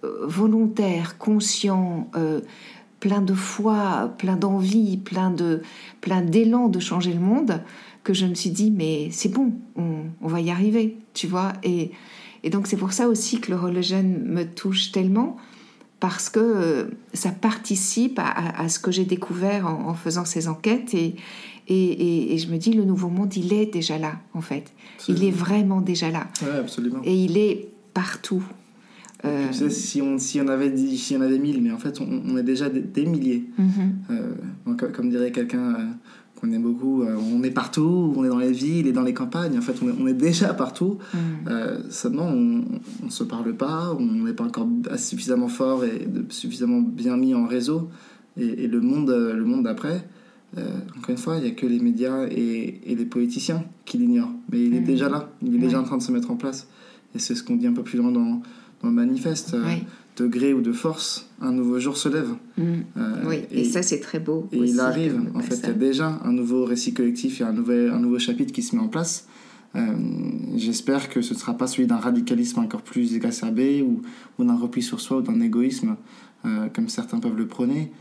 [0.03, 2.09] euh, volontaires, conscients,
[3.01, 5.61] pleins de foi, pleins d'envie, pleins de,
[5.99, 7.61] plein d'élan de changer le monde,
[8.03, 11.51] que je me suis dit, mais c'est bon, on, on, va y arriver, tu vois.
[11.63, 11.91] Et,
[12.43, 15.35] et donc c'est pour ça aussi que le horologène me touche tellement,
[15.99, 20.47] parce que euh, ça participe à, à, ce que j'ai découvert en, en, faisant ces
[20.47, 20.93] enquêtes.
[20.93, 21.15] Et,
[21.67, 24.71] et, et, je me dis, le nouveau monde, il est déjà là, en fait.
[25.07, 26.27] Il est vraiment déjà là.
[26.41, 27.01] Ouais, absolument.
[27.03, 28.43] Et il est partout.
[29.25, 29.47] Euh...
[29.49, 32.01] Tu sais, si on, si on avait dit, si on avait mille, mais en fait,
[32.01, 33.45] on, on est déjà des, des milliers.
[33.59, 34.11] Mm-hmm.
[34.11, 35.85] euh, comme, comme, dirait quelqu'un euh,
[36.39, 39.13] qu'on aime beaucoup, euh, on est partout, on est dans les villes et dans les
[39.13, 39.57] campagnes.
[39.57, 40.97] En fait, on est, on est déjà partout.
[41.13, 41.19] Mm.
[41.89, 42.63] Seulement, on
[43.05, 44.67] ne se parle pas, on n'est pas encore
[44.97, 47.89] suffisamment fort et de, suffisamment bien mis en réseau.
[48.37, 50.03] Et, et le monde, le monde d'après,
[50.57, 54.33] encore une fois, il n'y a que les médias et, et les politiciens qui l'ignorent.
[54.51, 54.85] Mais il est Mm.
[54.85, 56.67] déjà là, il est déjà en train de se mettre en place.
[57.13, 58.41] Et c'est ce qu'on dit un peu plus loin dans,
[58.81, 59.53] dans le manifeste.
[59.53, 59.83] Euh, Oui.
[60.17, 62.27] De gré ou de force, un nouveau jour se lève.
[62.57, 62.63] Mm.
[62.97, 64.49] Euh, oui, et, ça c'est très beau.
[64.51, 67.45] Et aussi il arrive, en fait, il y a déjà un nouveau récit collectif et
[67.45, 69.25] un, nouvel, un nouveau chapitre qui se met en place.
[69.77, 69.79] Euh,
[70.57, 74.01] J'espère que ce ne sera pas celui d'un radicalisme encore plus exacerbé ou,
[74.37, 75.95] ou d'un repli sur soi ou d'un égoïsme,
[76.45, 77.91] euh, comme certains peuvent le prôner,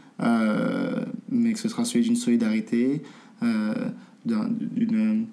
[1.31, 3.03] mais que ce sera celui d'une solidarité,
[3.41, 5.27] d'un- d'une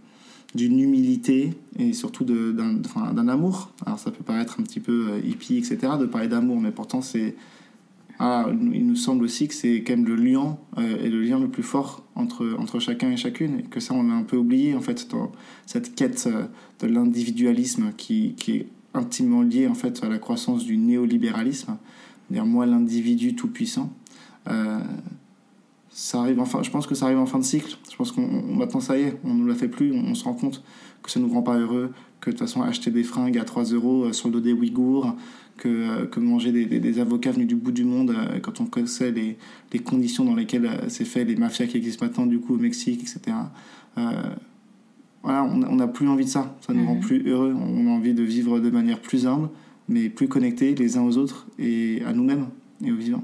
[0.55, 3.71] d'une humilité et surtout d'un amour.
[3.85, 7.01] Alors ça peut paraître un petit peu euh, hippie, etc., de parler d'amour, mais pourtant
[7.01, 7.35] c'est...
[8.19, 11.39] Ah, il nous semble aussi que c'est quand même le lien euh, et le lien
[11.39, 14.37] le plus fort entre, entre chacun et chacune, et que ça on a un peu
[14.37, 15.31] oublié en fait dans
[15.67, 16.45] cette quête euh,
[16.79, 21.77] de l'individualisme qui, qui est intimement liée en fait à la croissance du néolibéralisme,
[22.27, 23.93] c'est-à-dire moi l'individu tout puissant.
[25.99, 27.75] Ça arrive enfin, je pense que ça arrive en fin de cycle.
[27.91, 30.13] Je pense qu'on on- maintenant ça y est, on ne la fait plus, on, on
[30.15, 30.63] se rend compte
[31.01, 31.91] que ça nous rend pas heureux,
[32.21, 34.53] que de toute façon acheter des fringues à 3 euros euh, sur le dos des
[34.53, 35.15] Ouïghours,
[35.57, 38.61] que, euh, que manger des, des, des avocats venus du bout du monde euh, quand
[38.61, 39.37] on connaissait les,
[39.73, 43.01] les conditions dans lesquelles c'est fait, les mafias qui existent maintenant du coup au Mexique,
[43.01, 43.35] etc.
[43.97, 44.11] Euh,
[45.23, 46.87] voilà, on n'a- plus envie de ça, ça nous Mhm.
[46.87, 49.49] rend plus heureux, on a envie de vivre de manière plus humble,
[49.89, 52.45] mais plus connectés les uns aux autres et à nous-mêmes
[52.85, 53.23] et aux vivants.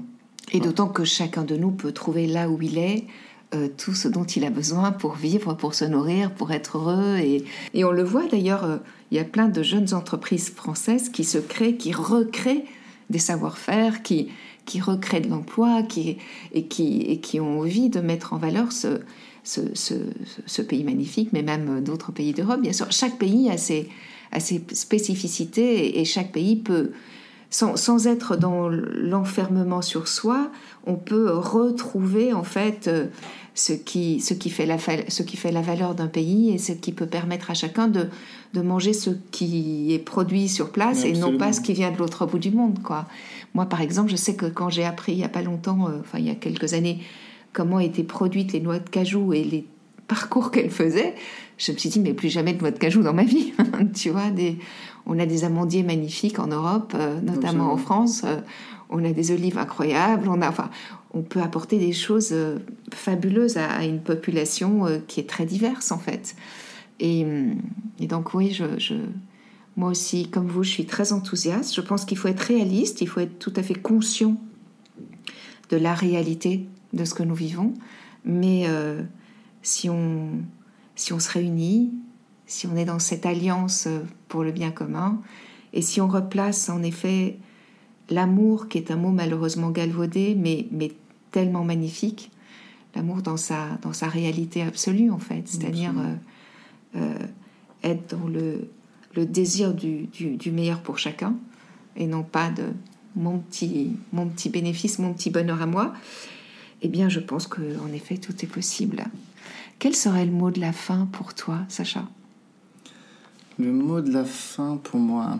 [0.52, 3.04] Et d'autant que chacun de nous peut trouver là où il est
[3.54, 7.18] euh, tout ce dont il a besoin pour vivre, pour se nourrir, pour être heureux.
[7.18, 8.78] Et, on le voit d'ailleurs, euh,
[9.10, 12.64] il y a plein de jeunes entreprises françaises qui se créent, qui recréent
[13.10, 14.28] des savoir-faire, qui,
[14.64, 16.18] qui recréent de l'emploi qui,
[16.52, 19.00] et, qui, et qui ont envie de mettre en valeur ce,
[19.44, 22.60] ce, pays magnifique, mais même d'autres pays d'Europe.
[22.60, 23.88] Bien sûr, chaque pays a ses,
[24.38, 26.92] ses spécificités et chaque pays peut
[27.54, 30.50] sans, sans être dans l'enfermement sur soi,
[30.86, 33.06] on peut retrouver en fait euh,
[33.54, 36.72] ce qui, ce qui, fait, la, ce qui fait la valeur d'un pays et ce
[36.72, 38.08] qui peut permettre à chacun de,
[38.54, 41.92] de manger ce qui est produit sur place Oui, et non pas ce qui vient
[41.92, 42.82] de l'autre bout du monde.
[42.82, 43.06] Quoi.
[43.54, 46.00] Moi, par exemple, je sais que quand j'ai appris il n'y a pas longtemps, euh,
[46.00, 47.02] enfin il y a quelques années,
[47.52, 49.64] comment étaient produites les noix de cajou et les
[50.08, 51.14] parcours qu'elles faisaient,
[51.56, 53.52] je me suis dit, mais plus jamais de noix de cajou dans ma vie.
[53.94, 54.58] tu vois, des,
[55.06, 57.72] on a des amandiers magnifiques en Europe, euh, notamment Absolument.
[57.72, 58.22] en France.
[58.24, 58.40] euh,
[58.90, 60.28] on a des olives incroyables.
[60.28, 60.70] On, a, enfin,
[61.12, 62.58] on peut apporter des choses euh,
[62.92, 66.36] fabuleuses à, à une population qui est très diverse, en fait.
[67.00, 67.56] Et, hum,
[67.98, 68.94] et donc, oui, je, je-
[69.76, 71.74] moi aussi, comme vous, je suis très enthousiaste.
[71.74, 74.36] Je pense qu'il faut être réaliste, il faut être tout à fait conscient
[75.70, 77.74] de la réalité de ce que nous vivons.
[78.24, 79.02] Mais euh,
[79.62, 80.28] si, on,
[80.94, 81.92] si on se réunit,
[82.46, 85.20] si on est dans cette alliance euh, pour le bien commun,
[85.72, 87.38] et si on replace en effet
[88.10, 90.92] l'amour, qui est un mot malheureusement galvaudé, mais, mais
[91.30, 92.30] tellement magnifique,
[92.94, 96.14] l'amour dans sa, dans sa réalité absolue en fait, c'est-à-dire euh,
[96.96, 97.18] euh,
[97.82, 98.68] être dans le,
[99.14, 101.34] le désir du, du, du meilleur pour chacun,
[101.96, 102.64] et non pas de
[103.16, 105.94] mon petit, mon petit bénéfice, mon petit bonheur à moi,
[106.82, 109.04] eh bien je pense qu'en effet tout est possible.
[109.78, 112.08] Quel serait le mot de la fin pour toi, Sacha?
[113.58, 115.38] Le mot de la fin pour moi,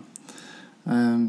[0.89, 1.27] euh,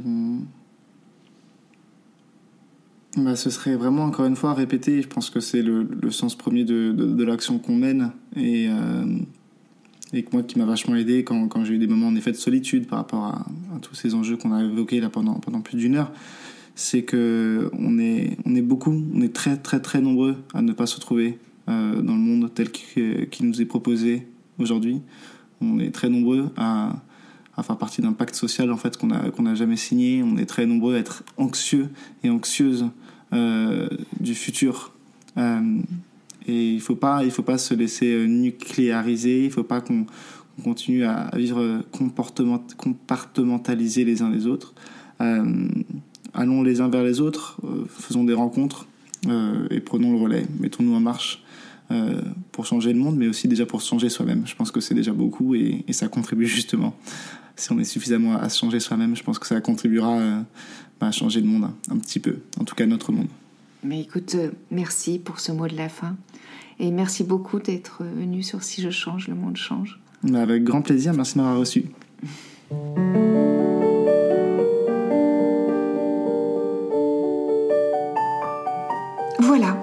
[3.17, 5.01] bah, ce serait vraiment encore une fois répéter.
[5.01, 9.05] Je pense que c'est le, sens premier de, de, l'action qu'on mène et, euh,
[10.13, 12.31] et que moi qui m'a vachement aidé quand, quand j'ai eu des moments en effet
[12.31, 13.45] de solitude par rapport à,
[13.81, 16.11] tous ces enjeux qu'on a évoqués là pendant, pendant plus d'une heure.
[16.75, 20.73] C'est que on est, on est beaucoup, on est très très très nombreux à ne
[20.73, 24.27] pas se retrouver euh, dans le monde tel qu'il qui nous est proposé
[24.59, 25.01] aujourd'hui.
[25.61, 26.95] On est très nombreux à,
[27.63, 30.23] faire partie d'un pacte social en fait qu'on a qu'on n'a jamais signé.
[30.23, 31.89] On est très nombreux à être anxieux
[32.23, 32.85] et anxieuses
[33.33, 33.87] euh,
[34.19, 34.91] du futur.
[35.37, 35.79] Euh,
[36.47, 39.45] et il faut pas il faut pas se laisser euh, nucléariser.
[39.45, 40.05] Il faut pas qu'on
[40.63, 42.63] continue à vivre comportement,
[43.67, 44.73] les uns les autres.
[45.19, 48.87] Allons les uns vers les autres, faisons des rencontres
[49.69, 50.45] et prenons le relais.
[50.59, 51.44] Mettons-nous en marche
[51.91, 52.21] euh,
[52.51, 54.43] pour changer le monde, mais aussi déjà pour changer soi-même.
[54.45, 56.95] Je pense que c'est déjà beaucoup et, ça contribue justement.
[57.55, 60.41] Si on est suffisamment à se changer soi-même, je pense que ça contribuera euh,
[60.99, 63.27] bah, à changer le monde un, petit peu, en tout cas notre monde.
[63.83, 66.17] Mais écoute, euh, merci pour ce mot de la fin.
[66.79, 69.99] Et merci beaucoup d'être venu sur Si je change, le monde change.
[70.23, 71.85] Bah, avec grand plaisir, merci de m'avoir reçu.
[79.39, 79.77] Voilà,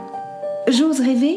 [0.69, 1.37] j'ose rêver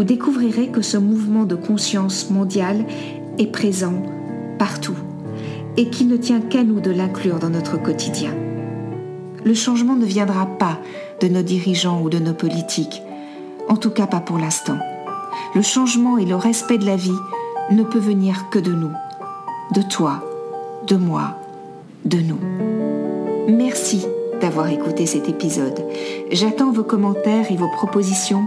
[0.00, 2.86] vous découvrirez que ce mouvement de conscience mondiale
[3.36, 4.02] est présent
[4.58, 4.96] partout
[5.76, 8.34] et qu'il ne tient qu'à nous de l'inclure dans notre quotidien.
[9.44, 10.78] Le changement ne viendra pas
[11.20, 13.02] de nos dirigeants ou de nos politiques,
[13.68, 14.78] en tout cas pas pour l'instant.
[15.54, 17.10] Le changement et le respect de la vie
[17.70, 18.92] ne peut venir que de nous,
[19.74, 20.24] de toi,
[20.86, 21.38] de moi,
[22.06, 22.40] de nous.
[23.54, 24.06] Merci
[24.40, 25.84] d'avoir écouté cet épisode.
[26.32, 28.46] J'attends vos commentaires et vos propositions